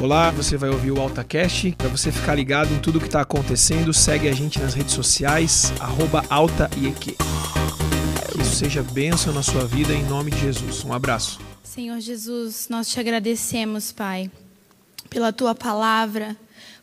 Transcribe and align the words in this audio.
Olá, 0.00 0.30
você 0.30 0.56
vai 0.56 0.70
ouvir 0.70 0.92
o 0.92 1.00
AltaCast. 1.00 1.72
Para 1.76 1.88
você 1.88 2.12
ficar 2.12 2.36
ligado 2.36 2.72
em 2.72 2.78
tudo 2.78 3.00
que 3.00 3.06
está 3.06 3.20
acontecendo, 3.20 3.92
segue 3.92 4.28
a 4.28 4.32
gente 4.32 4.60
nas 4.60 4.72
redes 4.72 4.94
sociais, 4.94 5.72
arroba. 5.80 6.22
Que 7.00 7.16
isso 8.40 8.54
seja 8.54 8.80
bênção 8.80 9.32
na 9.32 9.42
sua 9.42 9.66
vida 9.66 9.92
em 9.92 10.04
nome 10.04 10.30
de 10.30 10.38
Jesus. 10.38 10.84
Um 10.84 10.92
abraço. 10.92 11.40
Senhor 11.64 11.98
Jesus, 11.98 12.68
nós 12.70 12.88
te 12.88 13.00
agradecemos, 13.00 13.90
Pai, 13.90 14.30
pela 15.10 15.32
tua 15.32 15.52
palavra 15.52 16.36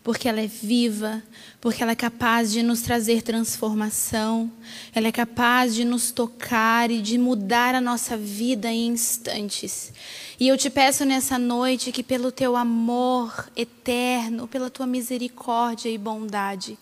porque 0.06 0.30
ela 0.30 0.40
é 0.40 0.46
viva, 0.46 1.24
porque 1.60 1.82
ela 1.82 1.94
é 1.94 1.96
capaz 1.96 2.52
de 2.52 2.62
nos 2.62 2.82
trazer 2.82 3.24
transformação, 3.24 4.52
ela 4.94 5.08
é 5.08 5.12
capaz 5.12 5.74
de 5.74 5.84
nos 5.84 6.12
tocar 6.12 6.92
e 6.92 7.02
de 7.02 7.18
mudar 7.18 7.74
a 7.74 7.82
nossa 7.82 8.16
vida 8.16 8.72
em 8.72 8.90
instantes. 8.90 9.92
E 10.40 10.48
eu 10.48 10.56
te 10.60 10.70
peço 10.70 11.06
nessa 11.06 11.40
noite 11.40 11.92
que, 11.92 12.04
pelo 12.04 12.32
teu 12.32 12.56
amor 12.56 13.50
eterno, 13.56 14.48
pela 14.48 14.70
tua 14.70 14.86
misericórdia 14.86 15.90
e 15.90 15.98
bondade, 15.98 16.78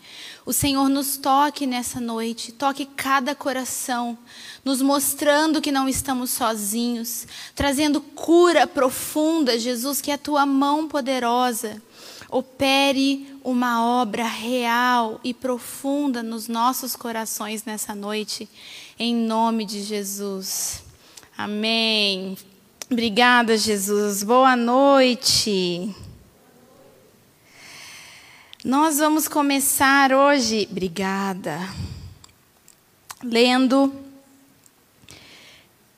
o 0.45 0.51
Senhor 0.51 0.89
nos 0.89 1.15
toque 1.15 1.65
nessa 1.65 2.01
noite, 2.01 2.51
toque 2.51 2.85
cada 2.85 3.33
coração, 3.33 4.17
nos 4.65 4.81
mostrando 4.81 5.61
que 5.61 5.71
não 5.71 5.87
estamos 5.87 6.31
sozinhos, 6.31 7.25
trazendo 7.55 8.01
cura 8.01 8.67
profunda, 8.67 9.57
Jesus, 9.57 10.01
que 10.01 10.11
é 10.11 10.15
a 10.15 10.17
tua 10.17 10.45
mão 10.45 10.89
poderosa 10.89 11.81
opere 12.33 13.37
uma 13.43 13.85
obra 14.01 14.25
real 14.25 15.19
e 15.23 15.33
profunda 15.33 16.23
nos 16.23 16.47
nossos 16.47 16.95
corações 16.95 17.63
nessa 17.63 17.93
noite, 17.93 18.49
em 18.97 19.15
nome 19.15 19.65
de 19.65 19.83
Jesus. 19.83 20.83
Amém. 21.37 22.35
Obrigada, 22.89 23.55
Jesus. 23.55 24.23
Boa 24.23 24.55
noite. 24.55 25.95
Nós 28.65 28.97
vamos 28.97 29.27
começar 29.27 30.11
hoje, 30.11 30.67
obrigada, 30.71 31.59
lendo 33.21 33.93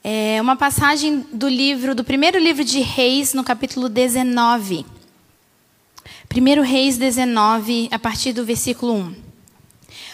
é, 0.04 0.42
uma 0.42 0.56
passagem 0.56 1.26
do 1.32 1.48
livro, 1.48 1.96
do 1.96 2.04
primeiro 2.04 2.40
livro 2.40 2.64
de 2.64 2.80
Reis, 2.80 3.34
no 3.34 3.44
capítulo 3.44 3.88
19. 3.88 4.95
1 6.36 6.62
Reis 6.62 6.98
19, 6.98 7.88
a 7.92 8.00
partir 8.00 8.34
do 8.34 8.46
versículo 8.46 8.94
1. 8.94 9.16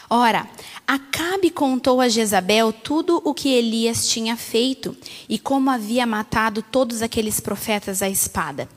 Ora, 0.10 0.48
Acabe 0.92 1.50
contou 1.50 2.02
a 2.02 2.10
Jezabel 2.10 2.74
tudo 2.74 3.22
o 3.24 3.34
que 3.34 3.48
Elias 3.48 4.10
tinha 4.10 4.36
feito 4.36 4.94
e 5.30 5.40
como 5.40 5.70
havia 5.70 6.06
matado 6.06 6.62
todos 6.62 7.02
aqueles 7.02 7.40
profetas 7.40 8.02
à 8.02 8.10
espada. 8.10 8.68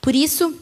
Por 0.00 0.12
isso, 0.12 0.52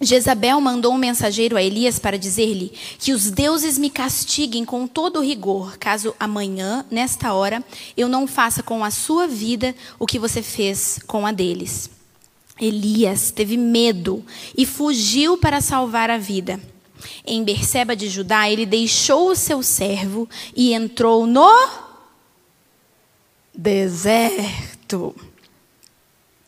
Jezabel 0.00 0.58
mandou 0.62 0.94
um 0.94 0.98
mensageiro 0.98 1.58
a 1.58 1.62
Elias 1.62 1.98
para 1.98 2.16
dizer-lhe 2.16 2.72
que 2.98 3.12
os 3.12 3.30
deuses 3.30 3.76
me 3.76 3.90
castiguem 3.90 4.64
com 4.64 4.86
todo 4.86 5.20
rigor, 5.20 5.76
caso 5.76 6.14
amanhã, 6.18 6.86
nesta 6.90 7.34
hora, 7.34 7.62
eu 7.94 8.08
não 8.08 8.26
faça 8.26 8.62
com 8.62 8.82
a 8.82 8.90
sua 8.90 9.26
vida 9.26 9.74
o 9.98 10.06
que 10.06 10.18
você 10.18 10.40
fez 10.40 10.98
com 11.06 11.26
a 11.26 11.32
deles. 11.32 11.99
Elias 12.60 13.30
teve 13.30 13.56
medo 13.56 14.24
e 14.56 14.66
fugiu 14.66 15.38
para 15.38 15.60
salvar 15.60 16.10
a 16.10 16.18
vida. 16.18 16.60
Em 17.26 17.42
Berseba 17.42 17.96
de 17.96 18.08
Judá, 18.08 18.50
ele 18.50 18.66
deixou 18.66 19.30
o 19.30 19.36
seu 19.36 19.62
servo 19.62 20.28
e 20.54 20.74
entrou 20.74 21.26
no 21.26 21.50
deserto. 23.54 25.14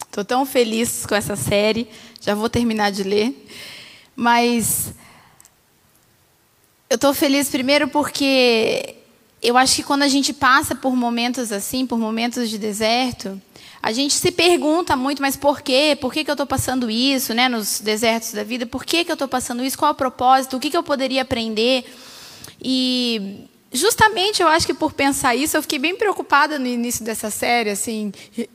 Estou 0.06 0.24
tão 0.24 0.44
feliz 0.44 1.06
com 1.06 1.14
essa 1.14 1.36
série, 1.36 1.88
já 2.20 2.34
vou 2.34 2.50
terminar 2.50 2.92
de 2.92 3.02
ler. 3.02 3.46
Mas 4.14 4.92
eu 6.90 6.96
estou 6.96 7.14
feliz 7.14 7.48
primeiro 7.48 7.88
porque 7.88 8.96
eu 9.42 9.58
acho 9.58 9.76
que 9.76 9.82
quando 9.82 10.02
a 10.02 10.08
gente 10.08 10.32
passa 10.32 10.74
por 10.74 10.94
momentos 10.94 11.50
assim, 11.50 11.84
por 11.84 11.98
momentos 11.98 12.48
de 12.48 12.56
deserto, 12.56 13.40
a 13.82 13.90
gente 13.92 14.14
se 14.14 14.30
pergunta 14.30 14.94
muito, 14.94 15.20
mas 15.20 15.34
por 15.34 15.60
quê? 15.60 15.98
Por 16.00 16.12
que, 16.12 16.22
que 16.22 16.30
eu 16.30 16.34
estou 16.34 16.46
passando 16.46 16.88
isso, 16.88 17.34
né? 17.34 17.48
Nos 17.48 17.80
desertos 17.80 18.32
da 18.32 18.44
vida, 18.44 18.64
por 18.64 18.84
que, 18.84 19.04
que 19.04 19.10
eu 19.10 19.14
estou 19.14 19.26
passando 19.26 19.64
isso? 19.64 19.76
Qual 19.76 19.90
o 19.90 19.94
propósito? 19.94 20.56
O 20.56 20.60
que, 20.60 20.70
que 20.70 20.76
eu 20.76 20.82
poderia 20.84 21.22
aprender? 21.22 21.84
E 22.62 23.48
justamente 23.72 24.40
eu 24.40 24.46
acho 24.46 24.64
que 24.66 24.74
por 24.74 24.92
pensar 24.92 25.34
isso, 25.34 25.56
eu 25.56 25.62
fiquei 25.62 25.80
bem 25.80 25.96
preocupada 25.96 26.60
no 26.60 26.66
início 26.68 27.04
dessa 27.04 27.28
série, 27.28 27.70
assim, 27.70 28.12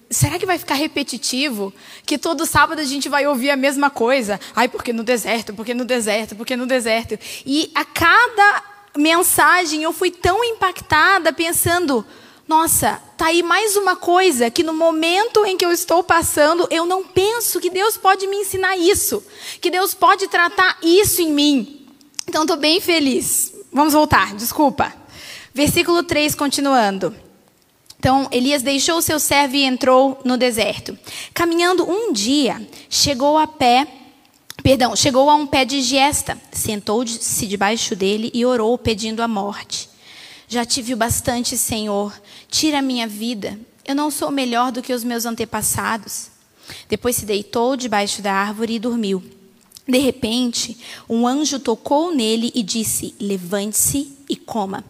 será 0.10 0.40
que 0.40 0.46
vai 0.46 0.58
ficar 0.58 0.76
repetitivo? 0.76 1.74
Que 2.06 2.18
todo 2.18 2.46
sábado 2.46 2.80
a 2.80 2.86
gente 2.86 3.10
vai 3.10 3.28
ouvir 3.28 3.50
a 3.50 3.58
mesma 3.58 3.90
coisa? 3.90 4.40
Ai, 4.56 4.70
porque 4.70 4.94
no 4.94 5.04
deserto, 5.04 5.54
porque 5.54 5.74
no 5.74 5.84
deserto, 5.84 6.38
porque 6.38 6.56
no 6.56 6.66
deserto. 6.66 7.20
E 7.46 7.70
a 7.76 7.84
cada 7.84 8.77
mensagem 8.98 9.84
eu 9.84 9.94
fui 9.94 10.12
tão 10.12 10.44
impactada 10.44 11.32
pensando, 11.32 12.06
nossa, 12.48 13.02
tá 13.18 13.28
aí 13.28 13.44
mais 13.44 13.76
uma 13.76 13.96
coisa 13.96 14.50
que 14.50 14.64
no 14.64 14.74
momento 14.74 15.46
em 15.46 15.58
que 15.58 15.66
eu 15.66 15.72
estou 15.72 16.04
passando, 16.04 16.68
eu 16.72 16.86
não 16.86 17.04
penso 17.04 17.60
que 17.60 17.70
Deus 17.70 17.98
pode 17.98 18.26
me 18.28 18.38
ensinar 18.38 18.78
isso, 18.78 19.24
que 19.62 19.70
Deus 19.70 19.94
pode 19.94 20.28
tratar 20.28 20.78
isso 20.82 21.22
em 21.22 21.32
mim. 21.32 21.86
Então 22.28 22.44
estou 22.44 22.58
bem 22.58 22.80
feliz. 22.80 23.54
Vamos 23.72 23.94
voltar, 23.94 24.34
desculpa. 24.34 24.94
Versículo 25.54 26.04
3, 26.04 26.36
continuando. 26.36 27.16
Então, 28.00 28.28
Elias 28.32 28.62
deixou 28.62 29.02
seu 29.02 29.20
servo 29.20 29.56
e 29.56 29.64
entrou 29.64 30.20
no 30.24 30.38
deserto. 30.38 30.98
Caminhando 31.34 31.90
um 31.90 32.14
dia, 32.14 32.66
chegou 32.90 33.38
a 33.38 33.48
pé, 33.48 33.88
perdão, 34.68 34.98
chegou 34.98 35.30
a 35.30 35.36
um 35.36 35.48
pé 35.48 35.64
de 35.64 35.82
gesta, 35.82 36.38
sentou-se 36.52 37.48
debaixo 37.48 37.96
dele 37.96 38.30
e 38.34 38.46
orou 38.46 38.78
pedindo 38.78 39.22
a 39.22 39.28
morte. 39.28 39.88
Já 40.46 40.66
tive 40.66 40.94
bastante, 40.94 41.58
Senhor. 41.58 42.14
Tira 42.50 42.80
a 42.80 42.82
minha 42.82 43.08
vida. 43.08 43.58
Eu 43.86 43.96
não 43.96 44.12
sou 44.12 44.30
melhor 44.30 44.74
do 44.74 44.82
que 44.82 44.92
os 44.92 45.06
meus 45.06 45.26
antepassados. 45.26 46.28
Depois 46.90 47.16
se 47.16 47.26
deitou 47.26 47.78
debaixo 47.78 48.22
da 48.22 48.34
árvore 48.34 48.74
e 48.74 48.80
dormiu. 48.80 49.24
De 49.88 50.00
repente, 50.00 50.78
um 51.08 51.26
anjo 51.26 51.62
tocou 51.62 52.14
nele 52.14 52.52
e 52.54 52.62
disse: 52.62 53.16
Levante-se 53.22 54.18
e 54.28 54.36
coma. 54.36 54.84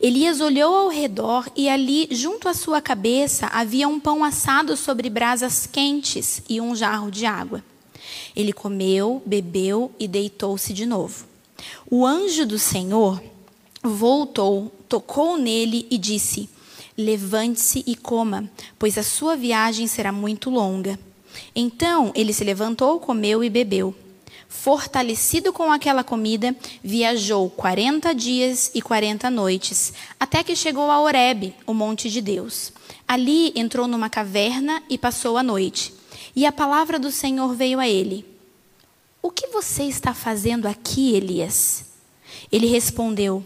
Elias 0.00 0.40
olhou 0.40 0.74
ao 0.74 0.88
redor 0.88 1.48
e 1.54 1.68
ali, 1.68 2.08
junto 2.10 2.48
à 2.48 2.52
sua 2.52 2.80
cabeça, 2.80 3.46
havia 3.52 3.86
um 3.86 4.00
pão 4.00 4.24
assado 4.24 4.76
sobre 4.76 5.08
brasas 5.08 5.68
quentes 5.70 6.42
e 6.48 6.60
um 6.60 6.74
jarro 6.74 7.12
de 7.12 7.26
água. 7.26 7.62
Ele 8.34 8.52
comeu, 8.52 9.22
bebeu 9.24 9.90
e 9.98 10.06
deitou-se 10.06 10.72
de 10.72 10.86
novo. 10.86 11.26
O 11.90 12.06
anjo 12.06 12.46
do 12.46 12.58
Senhor 12.58 13.22
voltou, 13.82 14.72
tocou 14.88 15.36
nele 15.36 15.86
e 15.90 15.98
disse: 15.98 16.48
Levante-se 16.96 17.82
e 17.86 17.96
coma, 17.96 18.50
pois 18.78 18.98
a 18.98 19.02
sua 19.02 19.36
viagem 19.36 19.86
será 19.86 20.12
muito 20.12 20.50
longa. 20.50 20.98
Então 21.54 22.12
ele 22.14 22.32
se 22.32 22.44
levantou, 22.44 23.00
comeu 23.00 23.42
e 23.42 23.50
bebeu. 23.50 23.94
Fortalecido 24.48 25.52
com 25.52 25.70
aquela 25.70 26.02
comida, 26.02 26.54
viajou 26.82 27.48
quarenta 27.48 28.12
dias 28.12 28.70
e 28.74 28.82
quarenta 28.82 29.30
noites, 29.30 29.92
até 30.18 30.42
que 30.42 30.56
chegou 30.56 30.90
a 30.90 31.00
Horebe, 31.00 31.54
o 31.64 31.72
monte 31.72 32.10
de 32.10 32.20
Deus. 32.20 32.72
Ali 33.06 33.52
entrou 33.54 33.86
numa 33.86 34.10
caverna 34.10 34.82
e 34.90 34.98
passou 34.98 35.38
a 35.38 35.42
noite. 35.42 35.94
E 36.34 36.46
a 36.46 36.52
palavra 36.52 36.98
do 36.98 37.10
Senhor 37.10 37.54
veio 37.54 37.80
a 37.80 37.88
ele: 37.88 38.24
O 39.22 39.30
que 39.30 39.48
você 39.48 39.84
está 39.84 40.14
fazendo 40.14 40.66
aqui, 40.66 41.14
Elias? 41.14 41.84
Ele 42.50 42.66
respondeu: 42.66 43.44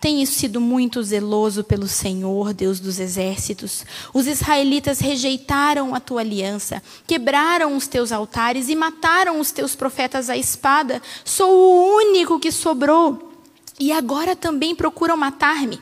tem 0.00 0.24
sido 0.26 0.60
muito 0.60 1.02
zeloso 1.02 1.64
pelo 1.64 1.88
Senhor, 1.88 2.52
Deus 2.52 2.78
dos 2.78 3.00
exércitos. 3.00 3.84
Os 4.12 4.26
israelitas 4.26 5.00
rejeitaram 5.00 5.94
a 5.94 6.00
tua 6.00 6.20
aliança, 6.20 6.82
quebraram 7.06 7.76
os 7.76 7.86
teus 7.86 8.12
altares 8.12 8.68
e 8.68 8.76
mataram 8.76 9.40
os 9.40 9.50
teus 9.50 9.74
profetas 9.74 10.28
à 10.28 10.36
espada. 10.36 11.02
Sou 11.24 11.50
o 11.50 11.96
único 11.96 12.38
que 12.38 12.52
sobrou. 12.52 13.32
E 13.80 13.90
agora 13.90 14.36
também 14.36 14.74
procuram 14.74 15.16
matar-me. 15.16 15.80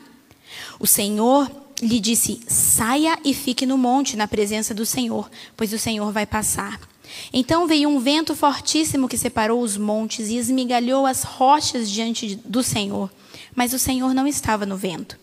O 0.79 0.87
Senhor 0.87 1.49
lhe 1.81 1.99
disse: 1.99 2.41
Saia 2.47 3.17
e 3.23 3.33
fique 3.33 3.65
no 3.65 3.77
monte, 3.77 4.15
na 4.15 4.27
presença 4.27 4.73
do 4.73 4.85
Senhor, 4.85 5.29
pois 5.55 5.73
o 5.73 5.79
Senhor 5.79 6.11
vai 6.11 6.25
passar. 6.25 6.79
Então 7.31 7.67
veio 7.67 7.87
um 7.87 7.99
vento 7.99 8.35
fortíssimo 8.35 9.07
que 9.07 9.17
separou 9.17 9.61
os 9.61 9.77
montes 9.77 10.29
e 10.29 10.37
esmigalhou 10.37 11.05
as 11.05 11.23
rochas 11.23 11.89
diante 11.89 12.35
do 12.35 12.63
Senhor 12.63 13.09
mas 13.55 13.73
o 13.73 13.79
Senhor 13.79 14.13
não 14.13 14.27
estava 14.27 14.65
no 14.65 14.75
vento. 14.75 15.17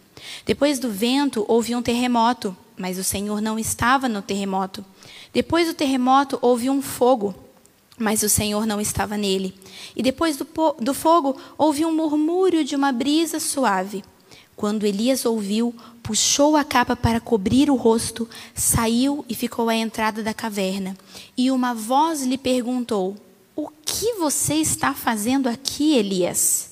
Depois 0.47 0.79
do 0.79 0.91
vento 0.91 1.45
houve 1.47 1.77
um 1.77 1.83
terremoto, 1.83 2.57
mas 2.77 2.99
o 2.99 3.05
Senhor 3.05 3.41
não 3.41 3.59
estava 3.59 4.09
no 4.09 4.23
terremoto. 4.23 4.85
Depois 5.33 5.69
do 5.69 5.75
terremoto 5.75 6.39
houve 6.41 6.71
um 6.71 6.81
fogo, 6.81 7.35
mas 7.99 8.23
o 8.23 8.29
Senhor 8.29 8.67
não 8.67 8.81
estava 8.81 9.17
nele. 9.17 9.55
E 9.95 10.03
depois 10.03 10.37
do, 10.37 10.47
do 10.81 10.95
fogo 10.95 11.37
houve 11.59 11.85
um 11.85 11.95
murmúrio 11.95 12.65
de 12.65 12.75
uma 12.75 12.91
brisa 12.91 13.39
suave. 13.39 14.03
Quando 14.57 14.87
Elias 14.87 15.27
ouviu, 15.27 15.75
puxou 16.03 16.57
a 16.57 16.65
capa 16.65 16.97
para 16.97 17.21
cobrir 17.21 17.71
o 17.71 17.77
rosto, 17.77 18.29
saiu 18.55 19.25
e 19.29 19.35
ficou 19.35 19.69
à 19.69 19.75
entrada 19.75 20.23
da 20.23 20.35
caverna. 20.35 20.97
E 21.37 21.51
uma 21.51 21.75
voz 21.75 22.23
lhe 22.23 22.37
perguntou: 22.37 23.17
O 23.55 23.69
que 23.85 24.15
você 24.15 24.55
está 24.55 24.95
fazendo 24.95 25.49
aqui, 25.49 25.97
Elias? 25.97 26.71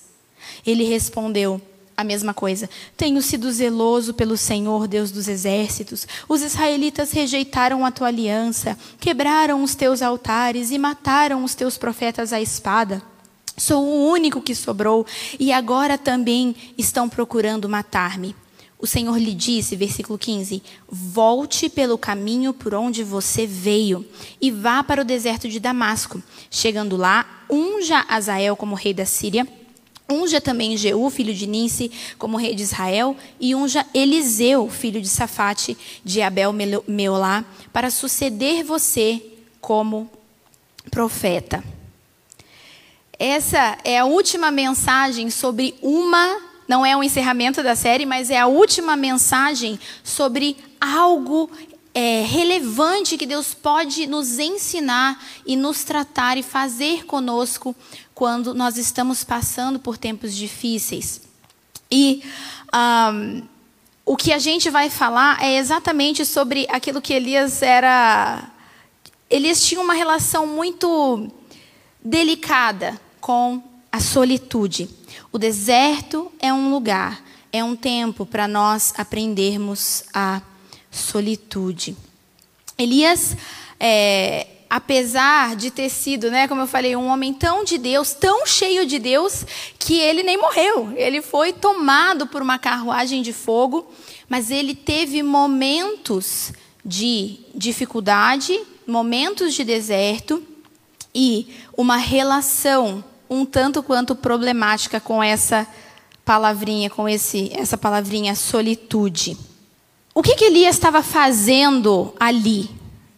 Ele 0.67 0.85
respondeu: 0.85 1.61
a 2.01 2.05
mesma 2.05 2.33
coisa. 2.33 2.69
Tenho 2.97 3.21
sido 3.21 3.53
zeloso 3.53 4.15
pelo 4.15 4.37
Senhor, 4.37 4.89
Deus 4.89 5.11
dos 5.11 5.29
exércitos. 5.29 6.09
Os 6.27 6.41
israelitas 6.41 7.13
rejeitaram 7.13 7.85
a 7.85 7.91
tua 7.91 8.09
aliança, 8.09 8.77
quebraram 8.99 9.63
os 9.63 9.75
teus 9.75 10.01
altares 10.01 10.71
e 10.71 10.79
mataram 10.79 11.45
os 11.45 11.55
teus 11.55 11.77
profetas 11.77 12.33
à 12.33 12.41
espada. 12.41 13.03
Sou 13.55 13.85
o 13.85 14.09
único 14.09 14.41
que 14.41 14.55
sobrou 14.55 15.07
e 15.39 15.53
agora 15.53 15.99
também 15.99 16.57
estão 16.79 17.07
procurando 17.07 17.69
matar-me. 17.69 18.35
O 18.81 18.87
Senhor 18.87 19.19
lhe 19.19 19.35
disse, 19.35 19.77
versículo 19.77 20.19
15: 20.19 20.63
Volte 20.89 21.69
pelo 21.69 21.99
caminho 21.99 22.53
por 22.53 22.75
onde 22.75 23.05
você 23.05 23.47
veio 23.47 24.05
e 24.41 24.51
vá 24.51 24.83
para 24.83 25.03
o 25.03 25.05
deserto 25.05 25.49
de 25.49 25.61
Damasco. 25.61 26.23
Chegando 26.51 26.97
lá, 26.97 27.45
unja 27.51 28.05
Azael 28.09 28.57
como 28.57 28.75
rei 28.75 28.95
da 28.95 29.05
Síria 29.05 29.47
Unja 30.11 30.41
também 30.41 30.77
Jeú, 30.77 31.09
filho 31.09 31.33
de 31.33 31.47
Ninse, 31.47 31.91
como 32.19 32.37
rei 32.37 32.55
de 32.55 32.65
Israel, 32.65 33.17
e 33.39 33.55
unja 33.55 33.87
Eliseu, 33.95 34.69
filho 34.69 35.01
de 35.01 35.09
Safate, 35.09 35.79
de 36.05 36.21
Abel 36.21 36.53
Meolá, 36.87 37.45
para 37.73 37.91
suceder 37.91 38.65
você 38.65 39.23
como 39.61 40.11
profeta. 40.91 41.63
Essa 43.17 43.79
é 43.85 43.99
a 43.99 44.05
última 44.05 44.51
mensagem 44.51 45.31
sobre 45.31 45.75
uma, 45.81 46.41
não 46.71 46.87
é 46.87 46.97
o 46.97 47.03
encerramento 47.03 47.65
da 47.65 47.75
série, 47.75 48.07
mas 48.07 48.31
é 48.31 48.39
a 48.39 48.47
última 48.47 48.95
mensagem 48.95 49.77
sobre 50.05 50.57
algo 50.81 51.51
é, 51.93 52.23
relevante 52.23 53.19
que 53.19 53.27
Deus 53.27 53.53
pode 53.53 54.07
nos 54.07 54.39
ensinar 54.39 55.21
e 55.45 55.57
nos 55.57 55.83
tratar 55.83 56.39
e 56.39 56.45
fazer 56.45 57.07
conosco 57.07 57.75
quando 58.15 58.55
nós 58.55 58.77
estamos 58.77 59.25
passando 59.25 59.81
por 59.81 59.99
tempos 59.99 60.33
difíceis. 60.33 61.23
E 61.91 62.23
um, 62.73 63.43
o 64.07 64.17
que 64.17 64.33
a 64.33 64.39
gente 64.39 64.71
vai 64.71 64.89
falar 64.89 65.43
é 65.43 65.57
exatamente 65.57 66.25
sobre 66.25 66.69
aquilo 66.71 67.03
que 67.03 67.13
Elias 67.13 67.63
era. 67.63 68.49
Elias 69.29 69.61
tinha 69.65 69.81
uma 69.81 69.95
relação 69.95 70.47
muito 70.47 71.29
delicada 72.01 72.97
com 73.21 73.61
a 73.91 74.01
solitude. 74.01 74.89
O 75.33 75.39
deserto 75.39 76.31
é 76.41 76.53
um 76.53 76.71
lugar, 76.71 77.23
é 77.53 77.63
um 77.63 77.75
tempo 77.75 78.25
para 78.25 78.47
nós 78.47 78.93
aprendermos 78.97 80.05
a 80.15 80.41
solitude. 80.91 81.97
Elias, 82.79 83.37
é, 83.79 84.47
apesar 84.69 85.57
de 85.57 85.71
ter 85.71 85.89
sido, 85.89 86.31
né, 86.31 86.47
como 86.47 86.61
eu 86.61 86.67
falei, 86.67 86.95
um 86.95 87.09
homem 87.09 87.35
tão 87.35 87.65
de 87.65 87.77
Deus, 87.77 88.13
tão 88.15 88.47
cheio 88.47 88.87
de 88.87 88.99
Deus, 88.99 89.45
que 89.79 89.99
ele 89.99 90.23
nem 90.23 90.39
morreu. 90.39 90.93
Ele 90.97 91.21
foi 91.21 91.53
tomado 91.53 92.27
por 92.27 92.41
uma 92.41 92.59
carruagem 92.59 93.21
de 93.23 93.33
fogo, 93.33 93.91
mas 94.29 94.51
ele 94.51 94.75
teve 94.75 95.23
momentos 95.23 96.53
de 96.85 97.41
dificuldade, 97.55 98.59
momentos 98.87 99.55
de 99.55 99.65
deserto 99.65 100.43
e 101.15 101.49
uma 101.77 101.97
relação 101.97 103.05
um 103.31 103.47
tanto 103.47 103.81
quanto 103.81 104.17
problemática 104.17 104.99
com 104.99 105.23
essa 105.23 105.65
palavrinha, 106.25 106.91
com 106.91 107.09
esse, 107.09 107.51
essa 107.55 107.79
palavrinha 107.79 108.35
solitude. 108.35 109.37
O 110.13 110.23
que, 110.23 110.35
que 110.35 110.45
Elias 110.45 110.75
estava 110.75 111.01
fazendo 111.03 112.13
ali, 112.19 112.69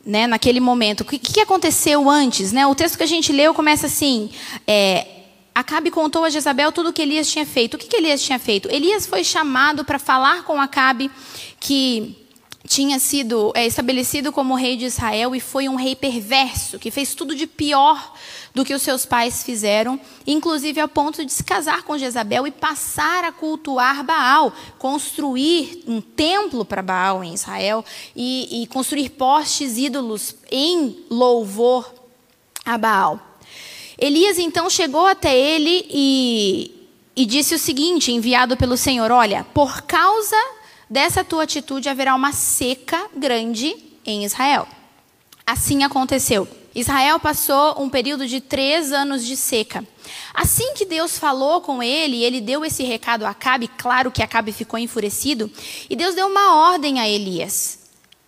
né, 0.05 0.26
naquele 0.26 0.61
momento? 0.61 1.00
O 1.00 1.05
que, 1.05 1.19
que 1.19 1.41
aconteceu 1.41 2.11
antes? 2.11 2.53
Né? 2.53 2.67
O 2.67 2.75
texto 2.75 2.99
que 2.99 3.03
a 3.03 3.06
gente 3.06 3.32
leu 3.32 3.55
começa 3.55 3.87
assim: 3.87 4.31
é, 4.67 5.06
Acabe 5.55 5.91
contou 5.91 6.25
a 6.25 6.31
Jezabel 6.31 6.70
tudo 6.73 6.91
o 6.91 6.93
que 6.93 7.03
Elias 7.03 7.29
tinha 7.31 7.47
feito. 7.47 7.75
O 7.75 7.79
que, 7.79 7.87
que 7.87 7.97
Elias 7.97 8.23
tinha 8.23 8.38
feito? 8.38 8.70
Elias 8.70 9.06
foi 9.06 9.25
chamado 9.25 9.85
para 9.85 9.99
falar 9.99 10.44
com 10.44 10.61
Acabe 10.61 11.11
que 11.59 12.21
tinha 12.67 12.99
sido 12.99 13.53
é, 13.55 13.67
estabelecido 13.67 14.31
como 14.31 14.55
rei 14.55 14.76
de 14.76 14.85
Israel 14.85 15.35
e 15.35 15.41
foi 15.41 15.69
um 15.69 15.75
rei 15.75 15.97
perverso, 15.97 16.79
que 16.79 16.91
fez 16.91 17.14
tudo 17.14 17.35
de 17.35 17.47
pior 17.47 18.14
do 18.55 18.64
que 18.64 18.75
os 18.75 18.82
seus 18.82 19.05
pais 19.05 19.43
fizeram, 19.43 19.99
inclusive 20.26 20.81
ao 20.81 20.88
ponto 20.88 21.25
de 21.25 21.32
se 21.32 21.43
casar 21.43 21.82
com 21.82 21.99
Jezabel 21.99 22.47
e 22.47 22.50
passar 22.50 23.25
a 23.25 23.32
cultuar 23.32 24.05
Baal, 24.05 24.53
construir 24.79 25.82
um 25.87 26.00
templo 26.00 26.64
para 26.64 26.82
Baal 26.82 27.25
em 27.25 27.35
Israel 27.35 27.85
e, 28.14 28.62
e 28.62 28.67
construir 28.69 29.11
postes 29.11 29.76
ídolos 29.76 30.37
em 30.50 31.05
louvor 31.11 31.93
a 32.64 32.79
Baal. 32.79 33.20
Elias 33.99 34.38
então 34.38 34.69
chegou 34.70 35.06
até 35.06 35.37
ele 35.37 35.87
e, 35.91 36.88
e 37.17 37.26
disse 37.26 37.55
o 37.55 37.59
seguinte, 37.59 38.12
enviado 38.12 38.56
pelo 38.56 38.76
Senhor: 38.76 39.11
Olha, 39.11 39.44
por 39.55 39.82
causa 39.82 40.37
dessa 40.92 41.24
tua 41.24 41.44
atitude 41.44 41.88
haverá 41.88 42.14
uma 42.14 42.32
seca 42.32 43.08
grande 43.16 43.74
em 44.04 44.24
Israel. 44.24 44.68
Assim 45.46 45.82
aconteceu. 45.82 46.46
Israel 46.74 47.18
passou 47.18 47.82
um 47.82 47.88
período 47.88 48.26
de 48.26 48.42
três 48.42 48.92
anos 48.92 49.24
de 49.24 49.34
seca. 49.34 49.86
Assim 50.34 50.74
que 50.74 50.84
Deus 50.84 51.18
falou 51.18 51.62
com 51.62 51.82
ele, 51.82 52.22
ele 52.22 52.42
deu 52.42 52.62
esse 52.62 52.82
recado 52.82 53.24
a 53.24 53.30
Acabe, 53.30 53.68
claro 53.68 54.10
que 54.10 54.22
Acabe 54.22 54.52
ficou 54.52 54.78
enfurecido, 54.78 55.50
e 55.88 55.96
Deus 55.96 56.14
deu 56.14 56.26
uma 56.26 56.56
ordem 56.70 57.00
a 57.00 57.08
Elias: 57.08 57.78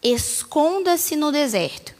esconda-se 0.02 1.16
no 1.16 1.30
deserto. 1.30 1.94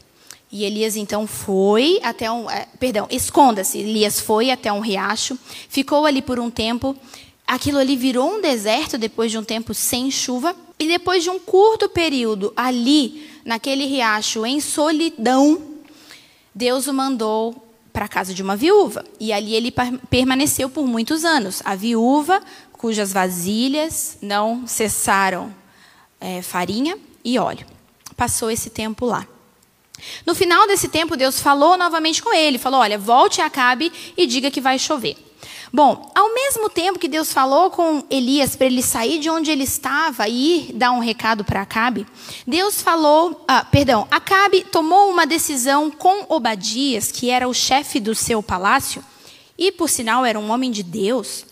E 0.51 0.63
Elias 0.63 0.95
então 0.95 1.27
foi 1.27 1.99
até 2.01 2.31
um. 2.31 2.49
Eh, 2.49 2.67
perdão, 2.79 3.07
esconda-se. 3.11 3.77
Elias 3.77 4.19
foi 4.19 4.49
até 4.49 4.71
um 4.71 4.79
riacho, 4.79 5.37
ficou 5.69 6.05
ali 6.05 6.23
por 6.23 6.39
um 6.39 6.49
tempo. 6.49 6.95
Aquilo 7.47 7.77
ali 7.77 7.95
virou 7.95 8.37
um 8.37 8.41
deserto 8.41 8.97
depois 8.97 9.31
de 9.31 9.37
um 9.37 9.43
tempo 9.43 9.73
sem 9.73 10.09
chuva. 10.09 10.55
E 10.77 10.87
depois 10.87 11.23
de 11.23 11.29
um 11.29 11.39
curto 11.39 11.87
período 11.87 12.51
ali, 12.55 13.29
naquele 13.45 13.85
riacho, 13.85 14.45
em 14.45 14.59
solidão, 14.59 15.61
Deus 16.53 16.87
o 16.87 16.93
mandou 16.93 17.65
para 17.93 18.05
a 18.05 18.09
casa 18.09 18.33
de 18.33 18.43
uma 18.43 18.57
viúva. 18.57 19.05
E 19.19 19.31
ali 19.31 19.55
ele 19.55 19.73
permaneceu 20.09 20.69
por 20.69 20.85
muitos 20.85 21.23
anos. 21.23 21.61
A 21.63 21.75
viúva, 21.75 22.41
cujas 22.73 23.13
vasilhas 23.13 24.17
não 24.21 24.67
cessaram 24.67 25.53
é, 26.19 26.41
farinha 26.41 26.97
e 27.23 27.39
óleo. 27.39 27.65
Passou 28.17 28.51
esse 28.51 28.69
tempo 28.69 29.05
lá. 29.05 29.25
No 30.25 30.35
final 30.35 30.67
desse 30.67 30.89
tempo, 30.89 31.15
Deus 31.15 31.39
falou 31.39 31.77
novamente 31.77 32.21
com 32.21 32.33
ele. 32.33 32.57
Falou: 32.57 32.81
Olha, 32.81 32.97
volte 32.97 33.39
a 33.41 33.45
Acabe 33.45 33.91
e 34.17 34.27
diga 34.27 34.51
que 34.51 34.59
vai 34.59 34.77
chover. 34.77 35.15
Bom, 35.73 36.11
ao 36.13 36.33
mesmo 36.33 36.69
tempo 36.69 36.99
que 36.99 37.07
Deus 37.07 37.33
falou 37.33 37.69
com 37.69 38.03
Elias 38.09 38.55
para 38.55 38.67
ele 38.67 38.81
sair 38.81 39.19
de 39.19 39.29
onde 39.29 39.51
ele 39.51 39.63
estava 39.63 40.27
e 40.27 40.69
ir 40.69 40.73
dar 40.73 40.91
um 40.91 40.99
recado 40.99 41.43
para 41.43 41.61
Acabe, 41.61 42.05
Deus 42.45 42.81
falou, 42.81 43.43
ah, 43.47 43.65
perdão, 43.65 44.07
Acabe 44.11 44.63
tomou 44.63 45.09
uma 45.09 45.25
decisão 45.25 45.89
com 45.89 46.25
Obadias, 46.29 47.11
que 47.11 47.29
era 47.29 47.47
o 47.47 47.53
chefe 47.53 47.99
do 47.99 48.13
seu 48.13 48.41
palácio, 48.43 49.03
e 49.57 49.71
por 49.71 49.89
sinal 49.89 50.25
era 50.25 50.39
um 50.39 50.51
homem 50.51 50.71
de 50.71 50.83
Deus, 50.83 51.45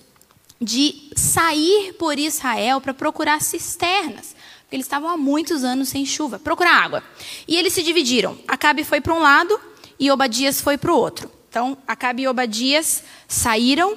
de 0.62 1.10
sair 1.16 1.94
por 1.94 2.18
Israel 2.18 2.80
para 2.80 2.94
procurar 2.94 3.42
cisternas. 3.42 4.36
Eles 4.72 4.86
estavam 4.86 5.10
há 5.10 5.18
muitos 5.18 5.64
anos 5.64 5.90
sem 5.90 6.06
chuva, 6.06 6.40
procurar 6.40 6.84
água. 6.84 7.04
E 7.48 7.56
eles 7.56 7.74
se 7.74 7.84
dividiram. 7.84 8.38
Acabe 8.48 8.84
foi 8.84 9.00
para 9.00 9.14
um 9.14 9.20
lado 9.20 9.60
e 10.00 10.10
Obadias 10.10 10.60
foi 10.60 10.78
para 10.78 10.92
o 10.92 10.98
outro. 10.98 11.30
Então, 11.54 11.78
Acabe 11.88 12.24
e 12.24 12.28
Obadias 12.28 13.04
saíram 13.28 13.96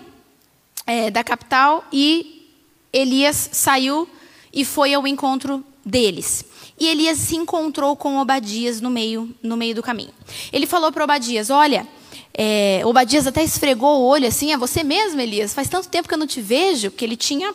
é, 0.86 1.10
da 1.10 1.24
capital 1.24 1.86
e 1.90 2.52
Elias 2.92 3.48
saiu 3.50 4.06
e 4.52 4.62
foi 4.62 4.92
ao 4.92 5.06
encontro 5.06 5.64
deles. 5.82 6.44
E 6.78 6.86
Elias 6.86 7.16
se 7.16 7.34
encontrou 7.34 7.96
com 7.96 8.18
Obadias 8.18 8.82
no 8.82 8.90
meio, 8.90 9.34
no 9.42 9.56
meio 9.56 9.74
do 9.74 9.82
caminho. 9.82 10.12
Ele 10.52 10.66
falou 10.66 10.92
para 10.92 11.04
Obadias: 11.04 11.48
Olha, 11.48 11.88
é, 12.34 12.82
Obadias 12.84 13.26
até 13.26 13.42
esfregou 13.42 14.02
o 14.02 14.04
olho 14.04 14.28
assim: 14.28 14.52
É 14.52 14.58
você 14.58 14.84
mesmo, 14.84 15.18
Elias? 15.18 15.54
Faz 15.54 15.66
tanto 15.66 15.88
tempo 15.88 16.08
que 16.08 16.12
eu 16.12 16.18
não 16.18 16.26
te 16.26 16.42
vejo, 16.42 16.90
que 16.90 17.06
ele 17.06 17.16
tinha 17.16 17.54